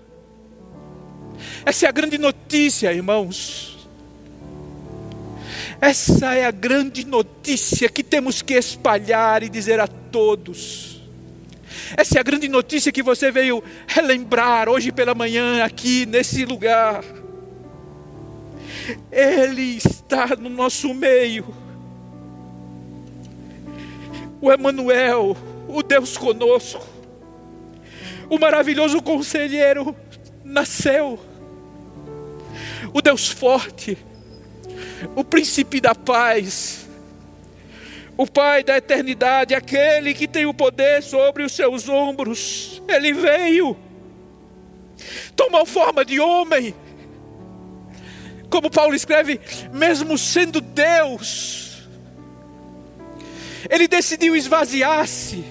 Essa 1.66 1.86
é 1.86 1.90
a 1.90 1.92
grande 1.92 2.18
notícia, 2.18 2.94
irmãos. 2.94 3.88
Essa 5.80 6.34
é 6.36 6.46
a 6.46 6.52
grande 6.52 7.06
notícia 7.06 7.90
que 7.90 8.04
temos 8.04 8.42
que 8.42 8.54
espalhar 8.54 9.44
e 9.44 9.50
dizer 9.50 9.80
a 9.80 9.88
todos. 9.88 11.02
Essa 11.96 12.18
é 12.18 12.20
a 12.20 12.24
grande 12.24 12.48
notícia 12.48 12.92
que 12.92 13.04
você 13.04 13.32
veio 13.32 13.64
relembrar 13.88 14.70
hoje 14.70 14.92
pela 14.92 15.14
manhã 15.14 15.64
aqui 15.64 16.06
nesse 16.06 16.46
lugar. 16.46 17.04
Ele 19.12 19.78
está 19.78 20.36
no 20.36 20.50
nosso 20.50 20.94
meio. 20.94 21.54
O 24.42 24.52
Emanuel, 24.52 25.38
o 25.68 25.82
Deus 25.82 26.18
conosco, 26.18 26.86
o 28.30 28.38
maravilhoso 28.38 29.02
conselheiro 29.02 29.96
nasceu. 30.44 31.20
O 32.94 33.02
Deus 33.02 33.28
forte, 33.28 33.98
o 35.16 35.24
príncipe 35.24 35.82
da 35.82 35.96
paz, 35.96 36.88
o 38.16 38.28
Pai 38.28 38.64
da 38.64 38.78
eternidade, 38.78 39.56
aquele 39.56 40.14
que 40.14 40.28
tem 40.28 40.46
o 40.46 40.54
poder 40.54 41.02
sobre 41.02 41.44
os 41.44 41.52
seus 41.54 41.90
ombros, 41.90 42.82
ele 42.88 43.12
veio, 43.14 43.76
tomou 45.36 45.66
forma 45.66 46.06
de 46.06 46.20
homem, 46.20 46.76
como 48.50 48.70
Paulo 48.70 48.94
escreve, 48.94 49.42
mesmo 49.72 50.16
sendo 50.16 50.62
Deus, 50.62 51.88
ele 53.70 53.88
decidiu 53.88 54.36
esvaziar-se 54.36 55.44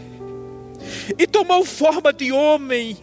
e 1.19 1.27
tomou 1.27 1.65
forma 1.65 2.13
de 2.13 2.31
homem 2.31 2.97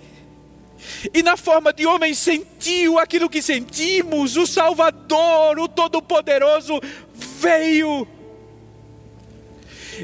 e 1.13 1.21
na 1.23 1.37
forma 1.37 1.71
de 1.73 1.85
homem 1.85 2.13
sentiu 2.13 2.97
aquilo 2.99 3.29
que 3.29 3.41
sentimos. 3.41 4.37
O 4.37 4.45
Salvador, 4.45 5.59
o 5.59 5.67
Todo-Poderoso, 5.67 6.79
veio. 7.13 8.07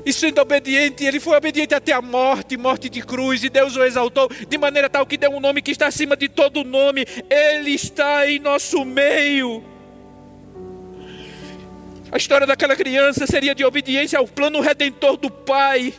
E 0.06 0.12
sendo 0.12 0.42
obediente, 0.42 1.06
ele 1.06 1.20
foi 1.20 1.38
obediente 1.38 1.74
até 1.74 1.94
a 1.94 2.02
morte, 2.02 2.58
morte 2.58 2.90
de 2.90 3.02
cruz, 3.02 3.44
e 3.44 3.50
Deus 3.50 3.76
o 3.78 3.84
exaltou 3.84 4.30
de 4.48 4.58
maneira 4.58 4.90
tal 4.90 5.06
que 5.06 5.18
deu 5.18 5.32
um 5.32 5.40
nome 5.40 5.62
que 5.62 5.72
está 5.72 5.88
acima 5.88 6.18
de 6.18 6.28
todo 6.28 6.64
nome. 6.64 7.06
Ele 7.30 7.72
está 7.72 8.30
em 8.30 8.40
nosso 8.40 8.84
meio. 8.84 9.64
A 12.12 12.18
história 12.18 12.48
daquela 12.48 12.76
criança 12.76 13.26
seria 13.26 13.56
de 13.56 13.64
obediência 13.64 14.20
ao 14.20 14.28
plano 14.28 14.62
redentor 14.62 15.18
do 15.18 15.30
Pai, 15.30 15.94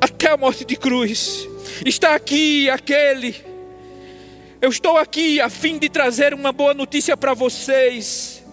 até 0.00 0.30
a 0.30 0.36
morte 0.36 0.64
de 0.64 0.76
cruz. 0.76 1.48
Está 1.84 2.14
aqui 2.14 2.68
aquele. 2.68 3.36
Eu 4.60 4.70
estou 4.70 4.96
aqui 4.96 5.40
a 5.40 5.48
fim 5.48 5.78
de 5.78 5.88
trazer 5.88 6.34
uma 6.34 6.52
boa 6.52 6.74
notícia 6.74 7.16
para 7.16 7.32
vocês, 7.32 8.44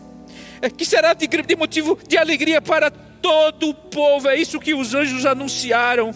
é 0.62 0.70
que 0.70 0.86
será 0.86 1.14
de, 1.14 1.28
de 1.28 1.56
motivo 1.56 1.98
de 2.08 2.18
alegria 2.18 2.62
para 2.62 2.92
todo 2.92 3.70
o 3.70 3.74
povo. 3.74 4.30
É 4.30 4.38
isso 4.38 4.60
que 4.60 4.74
os 4.74 4.94
anjos 4.94 5.26
anunciaram. 5.26 6.14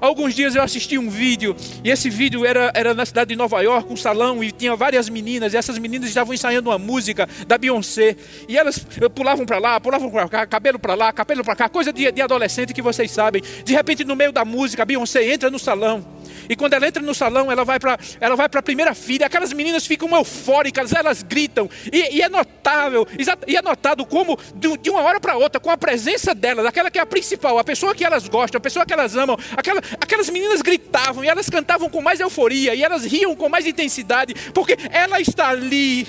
Alguns 0.00 0.34
dias 0.34 0.54
eu 0.54 0.62
assisti 0.62 0.98
um 0.98 1.08
vídeo, 1.08 1.56
e 1.82 1.90
esse 1.90 2.10
vídeo 2.10 2.44
era, 2.44 2.70
era 2.74 2.94
na 2.94 3.04
cidade 3.04 3.30
de 3.30 3.36
Nova 3.36 3.60
York, 3.60 3.92
um 3.92 3.96
salão, 3.96 4.42
e 4.42 4.50
tinha 4.52 4.74
várias 4.76 5.08
meninas, 5.08 5.54
e 5.54 5.56
essas 5.56 5.78
meninas 5.78 6.08
estavam 6.08 6.34
ensaiando 6.34 6.70
uma 6.70 6.78
música 6.78 7.28
da 7.46 7.58
Beyoncé, 7.58 8.16
e 8.48 8.56
elas 8.56 8.86
eh, 9.00 9.08
pulavam 9.08 9.46
para 9.46 9.58
lá, 9.58 9.80
pulavam 9.80 10.10
para 10.10 10.28
cá, 10.28 10.46
cabelo 10.46 10.78
para 10.78 10.94
lá, 10.94 11.12
cabelo 11.12 11.44
para 11.44 11.56
cá, 11.56 11.68
coisa 11.68 11.92
de, 11.92 12.10
de 12.10 12.22
adolescente 12.22 12.72
que 12.72 12.82
vocês 12.82 13.10
sabem. 13.10 13.42
De 13.64 13.72
repente, 13.72 14.04
no 14.04 14.16
meio 14.16 14.32
da 14.32 14.44
música, 14.44 14.82
a 14.82 14.86
Beyoncé 14.86 15.24
entra 15.32 15.50
no 15.50 15.58
salão, 15.58 16.04
e 16.48 16.56
quando 16.56 16.74
ela 16.74 16.86
entra 16.86 17.02
no 17.02 17.14
salão, 17.14 17.50
ela 17.50 17.64
vai 17.64 17.78
para 17.78 17.98
ela 18.20 18.36
vai 18.36 18.48
para 18.48 18.60
a 18.60 18.62
primeira 18.62 18.94
fila. 18.94 19.26
Aquelas 19.26 19.52
meninas 19.52 19.86
ficam 19.86 20.14
eufóricas, 20.14 20.92
elas 20.92 21.22
gritam. 21.22 21.68
E, 21.92 22.16
e 22.16 22.22
é 22.22 22.28
notável, 22.28 23.06
e 23.46 23.56
é 23.56 23.62
notado 23.62 24.04
como 24.04 24.38
de, 24.54 24.76
de 24.78 24.90
uma 24.90 25.02
hora 25.02 25.20
para 25.20 25.36
outra, 25.36 25.60
com 25.60 25.70
a 25.70 25.76
presença 25.76 26.34
delas, 26.34 26.66
aquela 26.66 26.90
que 26.90 26.98
é 26.98 27.02
a 27.02 27.06
principal, 27.06 27.58
a 27.58 27.64
pessoa 27.64 27.94
que 27.94 28.04
elas 28.04 28.28
gostam, 28.28 28.58
a 28.58 28.60
pessoa 28.60 28.86
que 28.86 28.92
elas 28.92 29.16
amam, 29.16 29.36
aquela, 29.66 29.82
aquelas 30.00 30.30
meninas 30.30 30.62
gritavam 30.62 31.24
e 31.24 31.28
elas 31.28 31.50
cantavam 31.50 31.90
com 31.90 32.00
mais 32.00 32.20
euforia 32.20 32.74
e 32.74 32.82
elas 32.82 33.04
riam 33.04 33.34
com 33.34 33.48
mais 33.48 33.66
intensidade, 33.66 34.34
porque 34.52 34.76
ela 34.90 35.20
está 35.20 35.48
ali. 35.48 36.06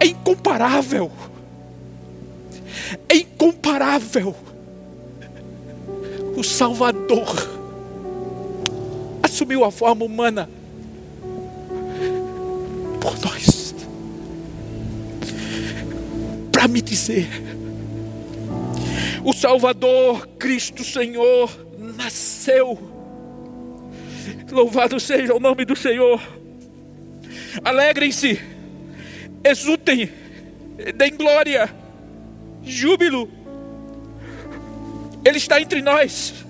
É 0.00 0.06
incomparável. 0.06 1.12
É 3.08 3.16
incomparável. 3.16 4.34
O 6.36 6.42
Salvador 6.42 7.28
assumiu 9.22 9.64
a 9.64 9.70
forma 9.70 10.04
humana 10.04 10.48
por 13.00 13.18
nós. 13.20 13.74
Para 16.50 16.66
me 16.66 16.80
dizer, 16.80 17.49
o 19.24 19.32
Salvador, 19.32 20.26
Cristo 20.38 20.84
Senhor, 20.84 21.50
nasceu. 21.78 22.78
Louvado 24.50 24.98
seja 24.98 25.34
o 25.34 25.40
nome 25.40 25.64
do 25.64 25.76
Senhor. 25.76 26.20
Alegrem-se, 27.64 28.40
exultem, 29.44 30.10
deem 30.96 31.16
glória, 31.16 31.72
júbilo. 32.62 33.28
Ele 35.24 35.38
está 35.38 35.60
entre 35.60 35.82
nós. 35.82 36.40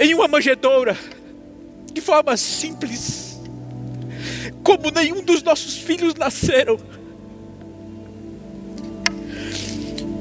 em 0.00 0.14
uma 0.14 0.26
manjedoura, 0.26 0.96
de 1.92 2.00
forma 2.00 2.34
simples, 2.34 3.38
como 4.64 4.90
nenhum 4.90 5.22
dos 5.22 5.42
nossos 5.42 5.76
filhos 5.76 6.14
nasceram. 6.14 6.80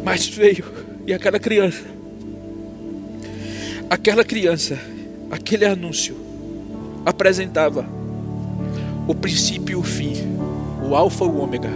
Mas 0.04 0.28
veio, 0.28 0.66
e 1.06 1.14
aquela 1.14 1.40
criança, 1.40 1.84
aquela 3.90 4.24
criança, 4.24 4.80
aquele 5.30 5.66
anúncio, 5.66 6.16
apresentava 7.06 7.86
o 9.08 9.16
princípio 9.16 9.74
e 9.74 9.76
o 9.76 9.84
fim, 9.84 10.14
o 10.88 10.96
Alfa 10.96 11.26
e 11.26 11.28
o 11.28 11.38
Ômega, 11.38 11.70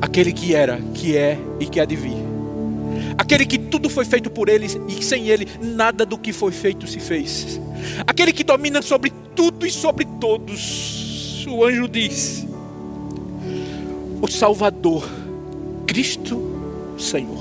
aquele 0.00 0.32
que 0.32 0.54
era, 0.54 0.78
que 0.94 1.16
é 1.16 1.38
e 1.58 1.66
que 1.66 1.80
há 1.80 1.84
de 1.84 1.96
vir. 1.96 2.16
Aquele 3.16 3.46
que 3.46 3.58
tudo 3.58 3.88
foi 3.88 4.04
feito 4.04 4.30
por 4.30 4.48
ele 4.48 4.66
e 4.88 5.02
sem 5.02 5.28
ele 5.28 5.48
nada 5.60 6.04
do 6.04 6.18
que 6.18 6.32
foi 6.32 6.52
feito 6.52 6.86
se 6.86 7.00
fez, 7.00 7.60
aquele 8.06 8.32
que 8.32 8.44
domina 8.44 8.82
sobre 8.82 9.12
tudo 9.34 9.66
e 9.66 9.70
sobre 9.70 10.06
todos. 10.20 11.46
O 11.48 11.64
anjo 11.64 11.88
diz: 11.88 12.46
O 14.20 14.28
Salvador, 14.28 15.08
Cristo 15.86 16.53
Senhor. 17.04 17.38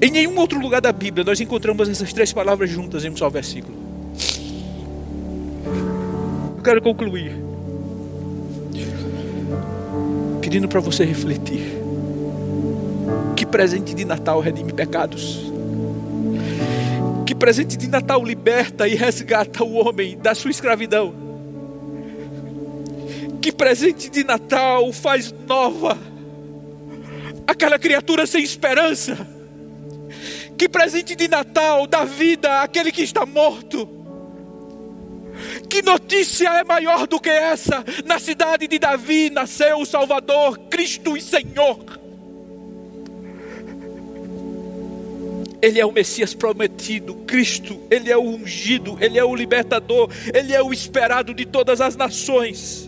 Em 0.00 0.10
nenhum 0.10 0.38
outro 0.38 0.60
lugar 0.60 0.80
da 0.80 0.92
Bíblia 0.92 1.24
nós 1.24 1.40
encontramos 1.40 1.88
essas 1.88 2.12
três 2.12 2.32
palavras 2.32 2.70
juntas 2.70 3.04
em 3.04 3.10
um 3.10 3.16
só 3.16 3.28
versículo. 3.28 3.76
Eu 6.56 6.62
quero 6.62 6.80
concluir 6.80 7.34
pedindo 10.40 10.68
para 10.68 10.80
você 10.80 11.04
refletir 11.04 11.78
presente 13.48 13.94
de 13.94 14.04
Natal 14.04 14.40
redime 14.40 14.72
pecados. 14.72 15.50
Que 17.26 17.34
presente 17.34 17.76
de 17.76 17.88
Natal 17.88 18.22
liberta 18.22 18.86
e 18.86 18.94
resgata 18.94 19.64
o 19.64 19.74
homem 19.74 20.16
da 20.18 20.34
sua 20.34 20.50
escravidão. 20.50 21.14
Que 23.40 23.50
presente 23.50 24.10
de 24.10 24.24
Natal 24.24 24.92
faz 24.92 25.34
nova 25.46 25.98
aquela 27.48 27.78
criatura 27.78 28.26
sem 28.26 28.44
esperança. 28.44 29.26
Que 30.58 30.68
presente 30.68 31.16
de 31.16 31.26
Natal 31.28 31.86
dá 31.86 32.04
vida 32.04 32.60
àquele 32.60 32.92
que 32.92 33.02
está 33.02 33.24
morto. 33.24 33.88
Que 35.70 35.80
notícia 35.80 36.48
é 36.48 36.64
maior 36.64 37.06
do 37.06 37.18
que 37.18 37.30
essa? 37.30 37.82
Na 38.04 38.18
cidade 38.18 38.66
de 38.68 38.78
Davi 38.78 39.30
nasceu 39.30 39.78
o 39.78 39.86
Salvador, 39.86 40.58
Cristo 40.68 41.16
e 41.16 41.22
Senhor. 41.22 41.78
Ele 45.62 45.80
é 45.80 45.86
o 45.86 45.90
Messias 45.90 46.34
prometido, 46.34 47.14
Cristo, 47.26 47.80
Ele 47.90 48.10
é 48.12 48.16
o 48.16 48.22
ungido, 48.22 48.98
Ele 49.00 49.18
é 49.18 49.24
o 49.24 49.34
libertador, 49.34 50.08
Ele 50.32 50.52
é 50.52 50.62
o 50.62 50.72
esperado 50.72 51.32
de 51.32 51.46
todas 51.46 51.80
as 51.80 51.96
nações. 51.96 52.87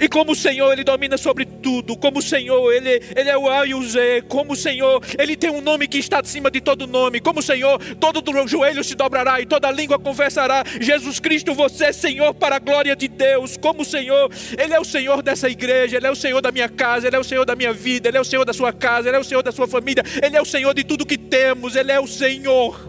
E 0.00 0.08
como 0.08 0.32
o 0.32 0.36
Senhor, 0.36 0.72
Ele 0.72 0.84
domina 0.84 1.16
sobre 1.16 1.44
tudo. 1.44 1.96
Como 1.96 2.18
o 2.18 2.22
Senhor, 2.22 2.72
Ele, 2.72 3.02
ele 3.16 3.30
é 3.30 3.36
o 3.36 3.48
A 3.48 3.66
e 3.66 3.74
o 3.74 3.82
Z. 3.82 4.24
Como 4.28 4.52
o 4.52 4.56
Senhor, 4.56 5.02
Ele 5.18 5.36
tem 5.36 5.50
um 5.50 5.60
nome 5.60 5.88
que 5.88 5.98
está 5.98 6.20
acima 6.20 6.50
de 6.50 6.60
todo 6.60 6.86
nome. 6.86 7.20
Como 7.20 7.40
o 7.40 7.42
Senhor, 7.42 7.78
todo 7.96 8.22
joelho 8.52 8.84
se 8.84 8.94
dobrará 8.94 9.40
e 9.40 9.46
toda 9.46 9.70
língua 9.70 9.98
confessará: 9.98 10.64
Jesus 10.80 11.18
Cristo, 11.18 11.54
você 11.54 11.86
é 11.86 11.92
Senhor 11.92 12.34
para 12.34 12.56
a 12.56 12.58
glória 12.58 12.94
de 12.94 13.08
Deus. 13.08 13.56
Como 13.56 13.82
o 13.82 13.84
Senhor, 13.84 14.30
Ele 14.58 14.74
é 14.74 14.80
o 14.80 14.84
Senhor 14.84 15.22
dessa 15.22 15.48
igreja, 15.48 15.96
Ele 15.96 16.06
é 16.06 16.10
o 16.10 16.16
Senhor 16.16 16.40
da 16.40 16.52
minha 16.52 16.68
casa, 16.68 17.06
Ele 17.06 17.16
é 17.16 17.18
o 17.18 17.24
Senhor 17.24 17.44
da 17.44 17.56
minha 17.56 17.72
vida, 17.72 18.08
Ele 18.08 18.18
é 18.18 18.20
o 18.20 18.24
Senhor 18.24 18.44
da 18.44 18.52
sua 18.52 18.72
casa, 18.72 19.08
Ele 19.08 19.16
é 19.16 19.20
o 19.20 19.24
Senhor 19.24 19.42
da 19.42 19.52
sua 19.52 19.66
família, 19.66 20.04
Ele 20.22 20.36
é 20.36 20.42
o 20.42 20.46
Senhor 20.46 20.74
de 20.74 20.84
tudo 20.84 21.06
que 21.06 21.18
temos, 21.18 21.76
Ele 21.76 21.92
é 21.92 22.00
o 22.00 22.06
Senhor. 22.06 22.88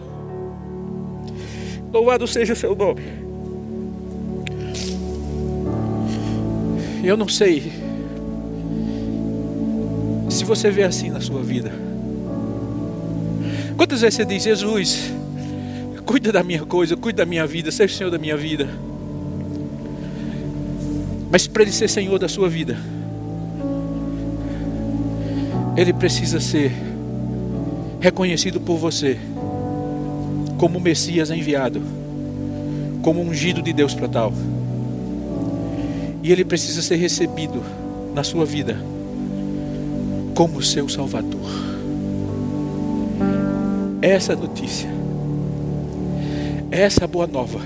Louvado 1.92 2.26
seja 2.26 2.52
o 2.52 2.56
seu 2.56 2.74
nome. 2.74 3.23
Eu 7.04 7.18
não 7.18 7.28
sei 7.28 7.70
se 10.30 10.42
você 10.42 10.70
vê 10.70 10.84
assim 10.84 11.10
na 11.10 11.20
sua 11.20 11.42
vida. 11.42 11.70
Quantas 13.76 14.00
vezes 14.00 14.14
você 14.14 14.24
diz, 14.24 14.42
Jesus, 14.42 15.12
cuida 16.06 16.32
da 16.32 16.42
minha 16.42 16.64
coisa, 16.64 16.96
cuida 16.96 17.18
da 17.18 17.26
minha 17.26 17.46
vida, 17.46 17.70
seja 17.70 17.92
o 17.92 17.96
Senhor 17.96 18.10
da 18.10 18.16
minha 18.18 18.36
vida. 18.38 18.68
Mas 21.30 21.46
para 21.46 21.62
Ele 21.62 21.72
ser 21.72 21.88
Senhor 21.88 22.18
da 22.18 22.28
sua 22.28 22.48
vida, 22.48 22.78
Ele 25.76 25.92
precisa 25.92 26.40
ser 26.40 26.72
reconhecido 28.00 28.60
por 28.60 28.78
você 28.78 29.18
como 30.56 30.80
Messias 30.80 31.30
enviado, 31.30 31.82
como 33.02 33.20
ungido 33.20 33.60
de 33.60 33.74
Deus 33.74 33.92
para 33.92 34.08
tal. 34.08 34.32
E 36.24 36.32
Ele 36.32 36.42
precisa 36.42 36.80
ser 36.80 36.96
recebido 36.96 37.62
na 38.14 38.24
sua 38.24 38.46
vida 38.46 38.78
como 40.34 40.62
seu 40.62 40.88
Salvador. 40.88 41.50
Essa 44.00 44.34
notícia, 44.34 44.88
essa 46.70 47.06
boa 47.06 47.26
nova, 47.26 47.60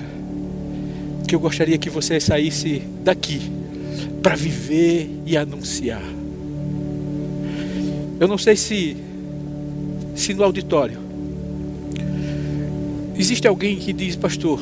que 1.25 1.33
eu 1.33 1.39
gostaria 1.39 1.77
que 1.77 1.89
você 1.89 2.19
saísse 2.19 2.83
daqui 3.01 3.49
para 4.21 4.35
viver 4.35 5.09
e 5.25 5.37
anunciar. 5.37 6.03
Eu 8.19 8.27
não 8.27 8.37
sei 8.37 8.57
se, 8.57 8.97
se 10.15 10.33
no 10.33 10.43
auditório 10.43 10.99
existe 13.15 13.47
alguém 13.47 13.77
que 13.77 13.93
diz, 13.93 14.17
pastor, 14.17 14.59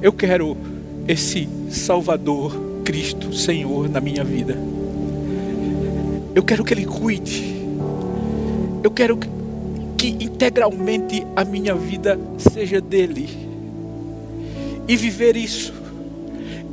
eu 0.00 0.12
quero 0.12 0.56
esse 1.06 1.48
Salvador, 1.70 2.54
Cristo, 2.84 3.32
Senhor 3.32 3.88
na 3.88 4.00
minha 4.00 4.24
vida. 4.24 4.56
Eu 6.34 6.42
quero 6.42 6.64
que 6.64 6.74
Ele 6.74 6.86
cuide. 6.86 7.62
Eu 8.82 8.90
quero 8.90 9.18
que, 9.96 10.08
integralmente 10.08 11.26
a 11.36 11.44
minha 11.44 11.74
vida 11.74 12.18
seja 12.38 12.80
dele. 12.80 13.28
E 14.88 14.96
viver 14.96 15.36
isso 15.36 15.82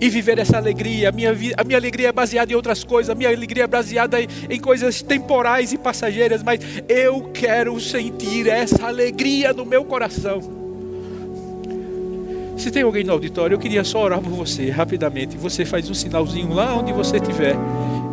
e 0.02 0.10
viver 0.10 0.40
essa 0.40 0.58
alegria. 0.58 1.10
A 1.10 1.12
minha, 1.12 1.32
a 1.58 1.64
minha 1.64 1.78
alegria 1.78 2.10
é 2.10 2.12
baseada 2.12 2.52
em 2.52 2.56
outras 2.56 2.84
coisas, 2.84 3.10
a 3.10 3.16
minha 3.16 3.30
alegria 3.30 3.66
é 3.66 3.68
baseada 3.68 4.22
em, 4.22 4.28
em 4.50 4.60
coisas 4.60 5.02
temporais 5.02 5.74
e 5.74 5.78
passageiras, 5.78 6.42
mas 6.42 6.60
eu 6.88 7.30
quero 7.34 7.80
sentir 7.80 8.48
essa 8.48 8.88
alegria 8.88 9.52
no 9.54 9.66
meu 9.66 9.84
coração. 9.84 10.59
Se 12.60 12.70
tem 12.70 12.84
alguém 12.84 13.06
no 13.06 13.14
auditório, 13.14 13.56
eu 13.56 13.60
queria 13.60 13.86
só 13.86 14.04
orar 14.04 14.20
por 14.20 14.32
você 14.32 14.70
rapidamente. 14.70 15.38
Você 15.38 15.64
faz 15.64 15.90
um 15.90 15.94
sinalzinho 15.94 16.54
lá 16.54 16.76
onde 16.76 16.92
você 16.92 17.16
estiver. 17.16 17.56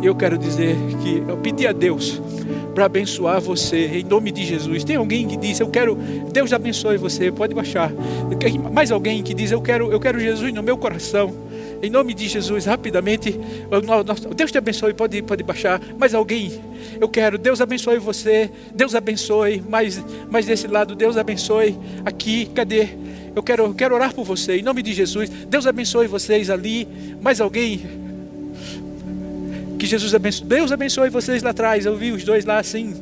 Eu 0.01 0.15
quero 0.15 0.37
dizer 0.37 0.73
que 1.03 1.21
eu 1.27 1.35
pedi 1.35 1.67
a 1.67 1.73
Deus 1.73 2.21
para 2.73 2.85
abençoar 2.85 3.41
você 3.41 3.87
em 3.87 4.05
nome 4.05 4.31
de 4.31 4.45
Jesus. 4.45 4.85
Tem 4.85 4.95
alguém 4.95 5.27
que 5.27 5.35
diz, 5.35 5.59
eu 5.59 5.67
quero, 5.67 5.95
Deus 6.31 6.53
abençoe 6.53 6.95
você, 6.95 7.29
pode 7.29 7.53
baixar. 7.53 7.91
Mais 8.71 8.89
alguém 8.89 9.21
que 9.21 9.33
diz, 9.33 9.51
eu 9.51 9.61
quero, 9.61 9.91
eu 9.91 9.99
quero 9.99 10.17
Jesus 10.17 10.53
no 10.53 10.63
meu 10.63 10.77
coração. 10.77 11.35
Em 11.83 11.89
nome 11.89 12.13
de 12.13 12.29
Jesus, 12.29 12.63
rapidamente. 12.65 13.37
Deus 14.33 14.49
te 14.49 14.57
abençoe, 14.57 14.93
pode, 14.93 15.21
pode 15.23 15.43
baixar. 15.43 15.81
Mais 15.99 16.13
alguém? 16.13 16.57
Eu 17.01 17.09
quero. 17.09 17.37
Deus 17.37 17.59
abençoe 17.59 17.99
você. 17.99 18.49
Deus 18.73 18.95
abençoe. 18.95 19.61
Mais, 19.67 20.01
mais 20.31 20.45
desse 20.45 20.67
lado, 20.67 20.95
Deus 20.95 21.17
abençoe. 21.17 21.77
Aqui, 22.05 22.45
cadê? 22.45 22.89
Eu 23.37 23.43
quero, 23.43 23.65
eu 23.65 23.73
quero 23.75 23.93
orar 23.93 24.15
por 24.15 24.25
você. 24.25 24.57
Em 24.57 24.63
nome 24.63 24.81
de 24.81 24.91
Jesus. 24.91 25.29
Deus 25.29 25.67
abençoe 25.67 26.07
vocês 26.07 26.49
ali. 26.49 26.87
Mais 27.21 27.39
alguém? 27.39 27.79
Que 29.77 29.85
Jesus 29.85 30.15
abençoe. 30.15 30.47
Deus 30.47 30.71
abençoe 30.71 31.11
vocês 31.11 31.43
lá 31.43 31.51
atrás. 31.51 31.85
Eu 31.85 31.95
vi 31.95 32.11
os 32.11 32.23
dois 32.23 32.45
lá 32.45 32.57
assim. 32.57 32.95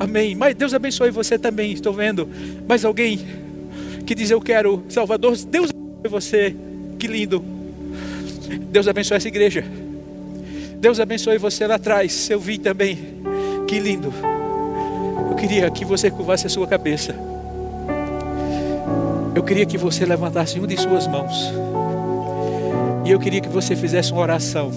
Amém. 0.00 0.34
Mas 0.34 0.54
Deus 0.54 0.72
abençoe 0.72 1.10
você 1.10 1.38
também. 1.38 1.72
Estou 1.72 1.92
vendo. 1.92 2.26
Mais 2.66 2.86
alguém 2.86 3.20
que 4.06 4.14
diz 4.14 4.30
eu 4.30 4.40
quero 4.40 4.82
Salvador. 4.88 5.36
Deus 5.36 5.68
abençoe 5.68 6.08
você. 6.08 6.56
Que 6.98 7.06
lindo. 7.06 7.44
Deus 8.70 8.88
abençoe 8.88 9.18
essa 9.18 9.28
igreja. 9.28 9.62
Deus 10.78 11.00
abençoe 11.00 11.36
você 11.36 11.66
lá 11.66 11.74
atrás. 11.74 12.30
Eu 12.30 12.40
vi 12.40 12.56
também. 12.56 12.96
Que 13.68 13.78
lindo. 13.78 14.10
Eu 15.28 15.36
queria 15.36 15.70
que 15.70 15.84
você 15.84 16.10
curvasse 16.10 16.46
a 16.46 16.50
sua 16.50 16.66
cabeça. 16.66 17.31
Eu 19.34 19.42
queria 19.42 19.66
que 19.66 19.78
você 19.78 20.04
levantasse 20.04 20.58
uma 20.58 20.66
de 20.66 20.76
suas 20.76 21.06
mãos. 21.06 21.32
E 23.04 23.10
eu 23.10 23.18
queria 23.18 23.40
que 23.40 23.48
você 23.48 23.74
fizesse 23.74 24.12
uma 24.12 24.22
oração. 24.22 24.70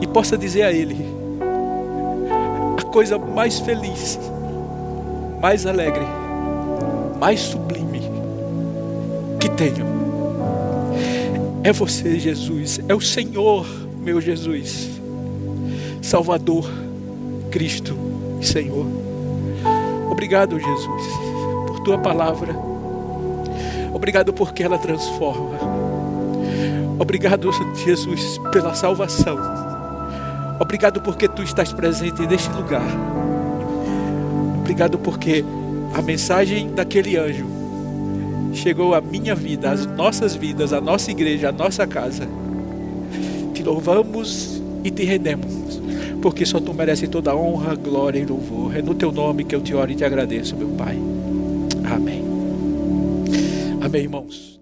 E 0.00 0.06
possa 0.06 0.36
dizer 0.36 0.62
a 0.62 0.72
Ele 0.72 1.04
a 2.78 2.84
coisa 2.84 3.18
mais 3.18 3.58
feliz, 3.60 4.18
mais 5.40 5.66
alegre, 5.66 6.06
mais 7.20 7.40
sublime 7.40 8.02
que 9.38 9.48
tenho 9.50 9.96
é 11.66 11.72
você, 11.72 12.16
Jesus. 12.16 12.78
É 12.88 12.94
o 12.94 13.00
Senhor, 13.00 13.66
meu 14.00 14.20
Jesus. 14.20 14.88
Salvador, 16.00 16.64
Cristo 17.50 17.98
e 18.40 18.46
Senhor. 18.46 18.86
Obrigado, 20.08 20.60
Jesus, 20.60 21.25
tua 21.86 21.98
palavra. 21.98 22.52
Obrigado 23.94 24.32
porque 24.32 24.64
ela 24.64 24.76
transforma. 24.76 25.56
Obrigado, 26.98 27.48
Jesus, 27.76 28.40
pela 28.50 28.74
salvação. 28.74 29.38
Obrigado 30.58 31.00
porque 31.00 31.28
tu 31.28 31.44
estás 31.44 31.72
presente 31.72 32.26
neste 32.26 32.50
lugar. 32.50 32.82
Obrigado 34.58 34.98
porque 34.98 35.44
a 35.94 36.02
mensagem 36.02 36.74
daquele 36.74 37.16
anjo 37.16 37.46
chegou 38.52 38.92
a 38.92 39.00
minha 39.00 39.36
vida, 39.36 39.70
as 39.70 39.86
nossas 39.86 40.34
vidas, 40.34 40.72
a 40.72 40.80
nossa 40.80 41.12
igreja, 41.12 41.50
a 41.50 41.52
nossa 41.52 41.86
casa. 41.86 42.26
Te 43.54 43.62
louvamos 43.62 44.60
e 44.82 44.90
te 44.90 45.04
rendemos, 45.04 45.80
porque 46.20 46.44
só 46.44 46.58
tu 46.58 46.74
mereces 46.74 47.08
toda 47.08 47.36
honra, 47.36 47.76
glória 47.76 48.18
e 48.18 48.24
louvor. 48.24 48.76
É 48.76 48.82
no 48.82 48.92
teu 48.92 49.12
nome 49.12 49.44
que 49.44 49.54
eu 49.54 49.60
te 49.60 49.72
oro 49.72 49.92
e 49.92 49.94
te 49.94 50.04
agradeço, 50.04 50.56
meu 50.56 50.70
Pai. 50.70 50.98
Amém. 53.86 54.02
Irmãos. 54.02 54.55